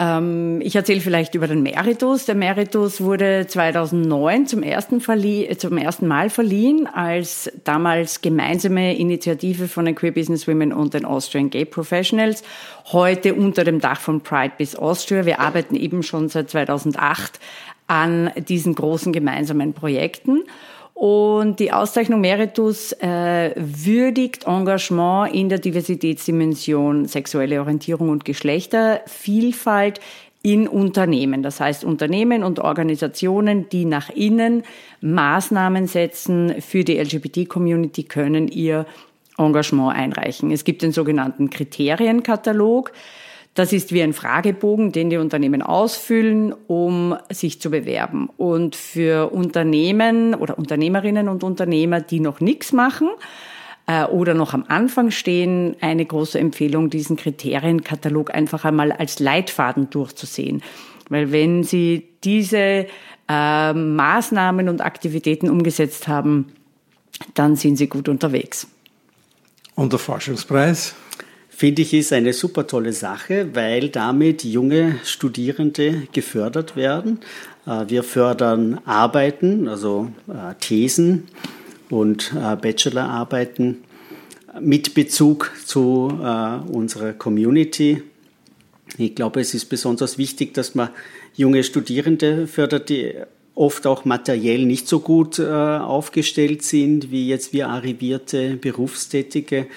Ähm, 0.00 0.60
ich 0.60 0.76
erzähle 0.76 1.00
vielleicht 1.00 1.34
über 1.34 1.48
den 1.48 1.62
Meritus. 1.62 2.24
Der 2.24 2.36
Meritus 2.36 3.00
wurde 3.00 3.46
2009 3.48 4.46
zum 4.46 4.62
ersten, 4.62 5.00
verlie 5.00 5.56
zum 5.56 5.76
ersten 5.76 6.06
Mal 6.06 6.30
verliehen 6.30 6.86
als 6.86 7.50
damals 7.64 8.20
gemeinsame 8.20 8.96
Initiative 8.96 9.66
von 9.66 9.86
den 9.86 9.96
Queer 9.96 10.12
Business 10.12 10.46
Women 10.46 10.72
und 10.72 10.94
den 10.94 11.04
Austrian 11.04 11.50
Gay 11.50 11.64
Professionals. 11.64 12.44
Heute 12.92 13.34
unter 13.34 13.64
dem 13.64 13.80
Dach 13.80 14.00
von 14.00 14.20
Pride 14.20 14.52
bis 14.56 14.76
Austria. 14.76 15.26
Wir 15.26 15.40
arbeiten 15.40 15.74
eben 15.74 16.04
schon 16.04 16.28
seit 16.28 16.50
2008 16.50 17.40
an 17.88 18.30
diesen 18.36 18.74
großen 18.74 19.12
gemeinsamen 19.12 19.72
Projekten. 19.72 20.44
Und 20.94 21.60
die 21.60 21.72
Auszeichnung 21.72 22.20
Meritus 22.20 22.92
äh, 22.92 23.52
würdigt 23.56 24.46
Engagement 24.46 25.32
in 25.32 25.48
der 25.48 25.58
Diversitätsdimension 25.58 27.06
sexuelle 27.06 27.60
Orientierung 27.60 28.08
und 28.08 28.24
Geschlechtervielfalt 28.24 30.00
in 30.42 30.66
Unternehmen. 30.66 31.42
Das 31.42 31.60
heißt 31.60 31.84
Unternehmen 31.84 32.42
und 32.42 32.58
Organisationen, 32.58 33.68
die 33.68 33.84
nach 33.84 34.10
innen 34.10 34.64
Maßnahmen 35.00 35.86
setzen 35.86 36.60
für 36.60 36.84
die 36.84 36.98
LGBT-Community, 36.98 38.04
können 38.04 38.48
ihr 38.48 38.84
Engagement 39.36 39.94
einreichen. 39.96 40.50
Es 40.50 40.64
gibt 40.64 40.82
den 40.82 40.92
sogenannten 40.92 41.48
Kriterienkatalog. 41.50 42.92
Das 43.58 43.72
ist 43.72 43.92
wie 43.92 44.02
ein 44.02 44.12
Fragebogen, 44.12 44.92
den 44.92 45.10
die 45.10 45.16
Unternehmen 45.16 45.62
ausfüllen, 45.62 46.54
um 46.68 47.16
sich 47.28 47.60
zu 47.60 47.72
bewerben. 47.72 48.30
Und 48.36 48.76
für 48.76 49.32
Unternehmen 49.32 50.36
oder 50.36 50.58
Unternehmerinnen 50.58 51.28
und 51.28 51.42
Unternehmer, 51.42 52.00
die 52.00 52.20
noch 52.20 52.38
nichts 52.38 52.72
machen, 52.72 53.08
äh, 53.88 54.04
oder 54.04 54.34
noch 54.34 54.54
am 54.54 54.64
Anfang 54.68 55.10
stehen, 55.10 55.74
eine 55.80 56.06
große 56.06 56.38
Empfehlung, 56.38 56.88
diesen 56.88 57.16
Kriterienkatalog 57.16 58.32
einfach 58.32 58.64
einmal 58.64 58.92
als 58.92 59.18
Leitfaden 59.18 59.90
durchzusehen. 59.90 60.62
Weil 61.08 61.32
wenn 61.32 61.64
Sie 61.64 62.06
diese 62.22 62.86
äh, 63.28 63.72
Maßnahmen 63.72 64.68
und 64.68 64.82
Aktivitäten 64.82 65.50
umgesetzt 65.50 66.06
haben, 66.06 66.52
dann 67.34 67.56
sind 67.56 67.74
Sie 67.74 67.88
gut 67.88 68.08
unterwegs. 68.08 68.68
Und 69.74 69.92
der 69.92 69.98
Forschungspreis? 69.98 70.94
Finde 71.58 71.82
ich, 71.82 71.92
ist 71.92 72.12
eine 72.12 72.32
super 72.32 72.68
tolle 72.68 72.92
Sache, 72.92 73.48
weil 73.52 73.88
damit 73.88 74.44
junge 74.44 75.00
Studierende 75.02 76.06
gefördert 76.12 76.76
werden. 76.76 77.18
Äh, 77.66 77.86
wir 77.88 78.04
fördern 78.04 78.80
Arbeiten, 78.84 79.66
also 79.66 80.08
äh, 80.28 80.54
Thesen 80.60 81.26
und 81.90 82.32
äh, 82.32 82.54
Bachelorarbeiten 82.54 83.78
mit 84.60 84.94
Bezug 84.94 85.52
zu 85.64 86.10
unserer 86.72 87.12
Community. 87.12 88.02
Ich 88.96 89.14
glaube, 89.14 89.40
es 89.40 89.54
ist 89.54 89.66
besonders 89.66 90.16
wichtig, 90.18 90.54
dass 90.54 90.74
man 90.74 90.88
junge 91.34 91.62
Studierende 91.62 92.48
fördert, 92.48 92.88
die 92.88 93.14
oft 93.54 93.86
auch 93.86 94.04
materiell 94.04 94.64
nicht 94.64 94.88
so 94.88 94.98
gut 94.98 95.38
aufgestellt 95.38 96.62
sind, 96.62 97.12
wie 97.12 97.28
jetzt 97.28 97.52
wir 97.52 97.68
arrivierte 97.68 98.56
Berufstätige. 98.56 99.68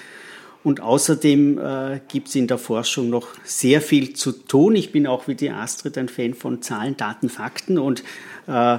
Und 0.64 0.80
außerdem 0.80 1.58
äh, 1.58 2.00
gibt 2.08 2.28
es 2.28 2.36
in 2.36 2.46
der 2.46 2.58
Forschung 2.58 3.10
noch 3.10 3.28
sehr 3.44 3.80
viel 3.80 4.14
zu 4.14 4.32
tun. 4.32 4.76
Ich 4.76 4.92
bin 4.92 5.06
auch 5.06 5.26
wie 5.26 5.34
die 5.34 5.50
Astrid 5.50 5.98
ein 5.98 6.08
Fan 6.08 6.34
von 6.34 6.62
Zahlen, 6.62 6.96
Daten, 6.96 7.28
Fakten. 7.28 7.78
Und 7.78 8.04
äh, 8.46 8.78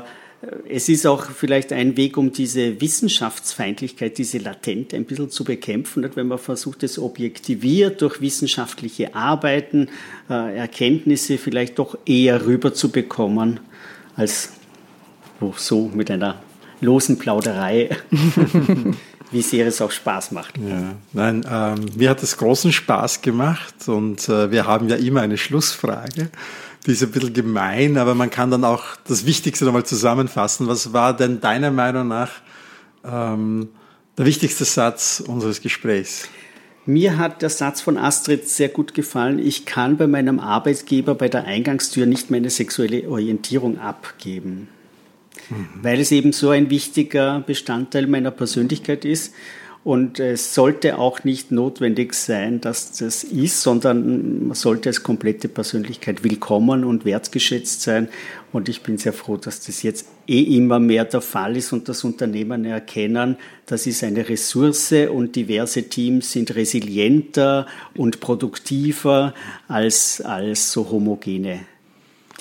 es 0.68 0.90
ist 0.90 1.06
auch 1.06 1.26
vielleicht 1.26 1.72
ein 1.72 1.96
Weg, 1.96 2.18
um 2.18 2.32
diese 2.32 2.80
Wissenschaftsfeindlichkeit, 2.82 4.18
diese 4.18 4.38
Latente 4.40 4.96
ein 4.96 5.06
bisschen 5.06 5.30
zu 5.30 5.44
bekämpfen, 5.44 6.10
wenn 6.16 6.28
man 6.28 6.38
versucht, 6.38 6.84
es 6.84 7.00
objektiviert 7.00 8.02
durch 8.02 8.20
wissenschaftliche 8.22 9.16
Arbeiten, 9.16 9.90
äh, 10.30 10.58
Erkenntnisse 10.58 11.38
vielleicht 11.38 11.80
doch 11.80 11.98
eher 12.06 12.46
rüberzubekommen, 12.46 13.60
als 14.16 14.54
so 15.58 15.92
mit 15.94 16.10
einer 16.10 16.42
losen 16.84 17.18
Plauderei. 17.18 17.90
wie 19.34 19.42
sehr 19.42 19.68
es 19.68 19.82
auch 19.82 19.92
Spaß 19.92 20.32
macht. 20.32 20.58
Ja, 20.58 20.96
nein, 21.12 21.46
ähm, 21.50 21.86
mir 21.96 22.10
hat 22.10 22.24
es 22.24 22.38
großen 22.38 22.72
Spaß 22.72 23.22
gemacht 23.22 23.88
und 23.88 24.30
äh, 24.30 24.52
wir 24.52 24.68
haben 24.68 24.88
ja 24.90 24.96
immer 24.96 25.22
eine 25.22 25.38
Schlussfrage. 25.38 26.30
Die 26.86 26.92
ist 26.92 27.04
ein 27.04 27.12
bisschen 27.12 27.34
gemein, 27.34 27.98
aber 27.98 28.14
man 28.14 28.30
kann 28.30 28.52
dann 28.52 28.64
auch 28.64 28.84
das 29.08 29.26
Wichtigste 29.26 29.66
nochmal 29.66 29.86
zusammenfassen. 29.86 30.68
Was 30.68 30.94
war 30.94 31.16
denn 31.16 31.42
deiner 31.42 31.72
Meinung 31.72 32.08
nach 32.08 32.30
ähm, 33.04 33.70
der 34.18 34.26
wichtigste 34.26 34.66
Satz 34.66 35.24
unseres 35.26 35.62
Gesprächs? 35.62 36.28
Mir 36.86 37.18
hat 37.18 37.42
der 37.42 37.50
Satz 37.50 37.80
von 37.80 37.98
Astrid 37.98 38.50
sehr 38.50 38.68
gut 38.68 38.94
gefallen. 38.94 39.40
Ich 39.40 39.66
kann 39.66 39.96
bei 39.96 40.06
meinem 40.06 40.40
Arbeitgeber 40.40 41.16
bei 41.16 41.30
der 41.30 41.46
Eingangstür 41.46 42.06
nicht 42.06 42.30
meine 42.30 42.50
sexuelle 42.50 43.08
Orientierung 43.10 43.80
abgeben 43.80 44.68
mhm. 45.50 45.68
weil 45.82 46.00
es 46.00 46.12
eben 46.12 46.32
so 46.32 46.50
ein 46.50 46.70
wichtiger 46.70 47.44
Bestandteil 47.46 48.08
meiner 48.08 48.32
Persönlichkeit 48.32 49.06
ist. 49.06 49.34
Und 49.84 50.22
es 50.22 50.54
sollte 50.54 50.98
auch 50.98 51.26
nicht 51.26 51.52
notwendig 51.52 52.14
sein, 52.14 52.62
dass 52.62 52.94
das 52.94 53.26
ist, 53.26 53.62
sondern 53.62 54.48
man 54.48 54.56
sollte 54.56 54.88
als 54.88 55.04
komplette 55.04 55.50
Persönlichkeit 55.50 56.24
willkommen 56.24 56.86
und 56.86 57.04
wertgeschätzt 57.04 57.82
sein. 57.82 58.08
Und 58.54 58.70
ich 58.70 58.82
bin 58.82 58.98
sehr 58.98 59.12
froh, 59.12 59.36
dass 59.36 59.60
das 59.60 59.84
jetzt 59.84 60.08
eh 60.26 60.42
immer 60.56 60.80
mehr 60.80 61.04
der 61.04 61.20
Fall 61.20 61.58
ist 61.58 61.74
und 61.74 61.90
das 61.90 62.06
Unternehmen 62.06 62.64
erkennen, 62.64 63.36
das 63.66 63.86
ist 63.86 64.06
eine 64.06 64.30
Ressource 64.30 64.94
und 65.12 65.36
diverse 65.36 65.84
Teams 65.90 66.32
sind 66.32 66.56
resilienter 66.56 67.68
und 67.98 68.22
produktiver 68.22 69.34
als, 69.68 70.22
als 70.22 70.72
so 70.72 70.90
homogene 70.90 71.66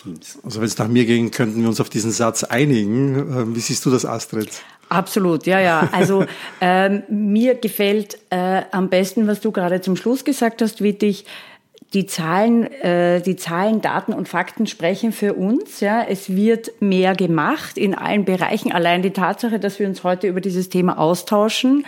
Teams. 0.03 0.39
Also 0.45 0.61
wenn 0.61 0.67
es 0.67 0.79
nach 0.79 0.89
mir 0.89 1.05
ging, 1.05 1.31
könnten 1.31 1.61
wir 1.61 1.69
uns 1.69 1.81
auf 1.81 1.89
diesen 1.89 2.11
Satz 2.11 2.45
einigen. 2.45 3.17
Ähm, 3.17 3.57
wie 3.57 3.61
siehst 3.61 3.85
du 3.87 3.91
das, 3.91 4.05
Astrid? 4.05 4.51
Absolut, 4.89 5.47
ja, 5.47 5.61
ja. 5.61 5.89
Also 5.93 6.25
ähm, 6.61 7.03
mir 7.09 7.55
gefällt 7.55 8.19
äh, 8.31 8.63
am 8.71 8.89
besten, 8.89 9.27
was 9.27 9.41
du 9.41 9.53
gerade 9.53 9.81
zum 9.81 9.97
Schluss 9.97 10.25
gesagt 10.25 10.63
hast, 10.63 10.83
Wittig. 10.83 11.25
Die 11.95 12.07
Zahlen, 12.07 12.65
äh, 12.65 13.21
die 13.21 13.37
Zahlen, 13.37 13.83
Daten 13.83 14.15
und 14.15 14.27
Fakten 14.27 14.67
sprechen 14.67 15.13
für 15.13 15.35
uns. 15.35 15.81
Ja, 15.81 16.03
es 16.03 16.35
wird 16.35 16.81
mehr 16.81 17.15
gemacht 17.15 17.77
in 17.77 17.95
allen 17.95 18.25
Bereichen. 18.25 18.73
Allein 18.73 19.03
die 19.03 19.11
Tatsache, 19.11 19.59
dass 19.59 19.79
wir 19.79 19.87
uns 19.87 20.03
heute 20.03 20.27
über 20.27 20.41
dieses 20.41 20.71
Thema 20.71 20.99
austauschen, 20.99 21.85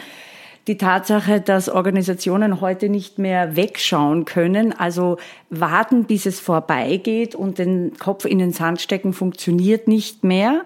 die 0.66 0.78
Tatsache, 0.78 1.40
dass 1.40 1.68
Organisationen 1.68 2.60
heute 2.60 2.88
nicht 2.88 3.18
mehr 3.18 3.54
wegschauen 3.54 4.24
können, 4.24 4.72
also 4.72 5.18
warten, 5.50 6.04
bis 6.04 6.26
es 6.26 6.40
vorbeigeht 6.40 7.34
und 7.34 7.58
den 7.58 7.92
Kopf 7.98 8.24
in 8.24 8.38
den 8.38 8.52
Sand 8.52 8.80
stecken, 8.80 9.12
funktioniert 9.12 9.88
nicht 9.88 10.24
mehr. 10.24 10.64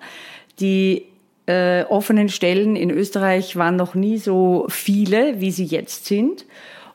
Die 0.60 1.04
äh, 1.46 1.84
offenen 1.84 2.28
Stellen 2.28 2.76
in 2.76 2.90
Österreich 2.90 3.56
waren 3.56 3.76
noch 3.76 3.94
nie 3.94 4.18
so 4.18 4.66
viele, 4.68 5.40
wie 5.40 5.50
sie 5.50 5.64
jetzt 5.64 6.06
sind. 6.06 6.44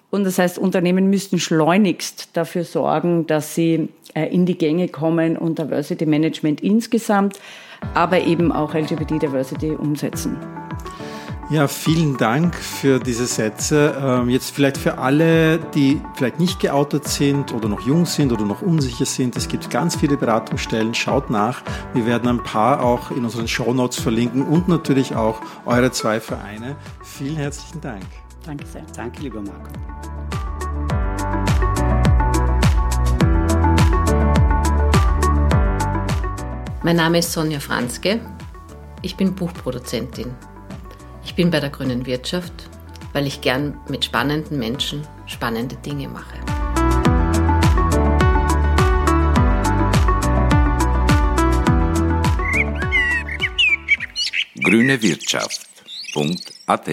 Und 0.10 0.26
das 0.26 0.38
heißt, 0.38 0.60
Unternehmen 0.60 1.10
müssten 1.10 1.40
schleunigst 1.40 2.38
dafür 2.38 2.64
sorgen, 2.64 3.26
dass 3.26 3.56
sie 3.56 3.90
äh, 4.14 4.28
in 4.28 4.46
die 4.46 4.58
Gänge 4.58 4.88
kommen 4.88 5.38
und 5.38 5.58
Diversity 5.58 6.06
Management 6.06 6.62
insgesamt, 6.62 7.40
aber 7.96 8.22
eben 8.22 8.52
auch 8.52 8.76
LGBT 8.76 9.24
Diversity 9.24 9.72
umsetzen. 9.72 10.38
Ja, 11.50 11.68
vielen 11.68 12.18
Dank 12.18 12.56
für 12.56 13.00
diese 13.00 13.28
Sätze. 13.28 13.96
Ähm, 14.02 14.30
jetzt 14.30 14.52
vielleicht 14.52 14.78
für 14.78 14.98
alle, 14.98 15.60
die 15.60 16.02
vielleicht 16.16 16.40
nicht 16.40 16.60
geoutet 16.60 17.08
sind 17.08 17.54
oder 17.54 17.68
noch 17.68 17.82
jung 17.82 18.06
sind 18.06 18.32
oder 18.32 18.46
noch 18.46 18.62
unsicher 18.62 19.06
sind. 19.06 19.36
Es 19.36 19.48
gibt 19.50 19.70
ganz 19.70 19.96
viele 19.96 20.18
Beratungsstellen. 20.18 20.94
Schaut 20.94 21.30
nach. 21.30 21.62
Wir 21.94 22.06
werden 22.06 22.30
ein 22.30 22.42
paar 22.44 22.82
auch 22.82 23.12
in 23.12 23.24
unseren 23.26 23.48
Show 23.48 23.74
Notes 23.74 24.00
verlinken 24.00 24.42
und 24.44 24.68
natürlich 24.68 25.16
auch 25.16 25.42
eure 25.66 25.92
zwei 25.92 26.20
Vereine. 26.20 26.76
Vielen 27.04 27.36
herzlichen 27.36 27.82
Dank. 27.82 28.06
Danke 28.46 28.66
sehr. 28.66 28.84
Danke, 28.96 29.22
lieber 29.22 29.42
Marco. 29.42 29.70
Mein 36.84 36.96
Name 36.96 37.20
ist 37.20 37.32
Sonja 37.32 37.60
Franzke. 37.60 38.22
Ich 39.02 39.16
bin 39.16 39.36
Buchproduzentin. 39.36 40.34
Ich 41.26 41.36
bin 41.36 41.52
bei 41.52 41.60
der 41.60 41.70
grünen 41.70 42.06
Wirtschaft, 42.06 42.54
weil 43.14 43.28
ich 43.28 43.42
gern 43.42 43.78
mit 43.88 44.06
spannenden 44.06 44.60
Menschen 44.60 45.02
spannende 45.26 45.76
Dinge 45.78 46.08
mache. 46.08 46.38
grünewirtschaft.at 54.64 56.88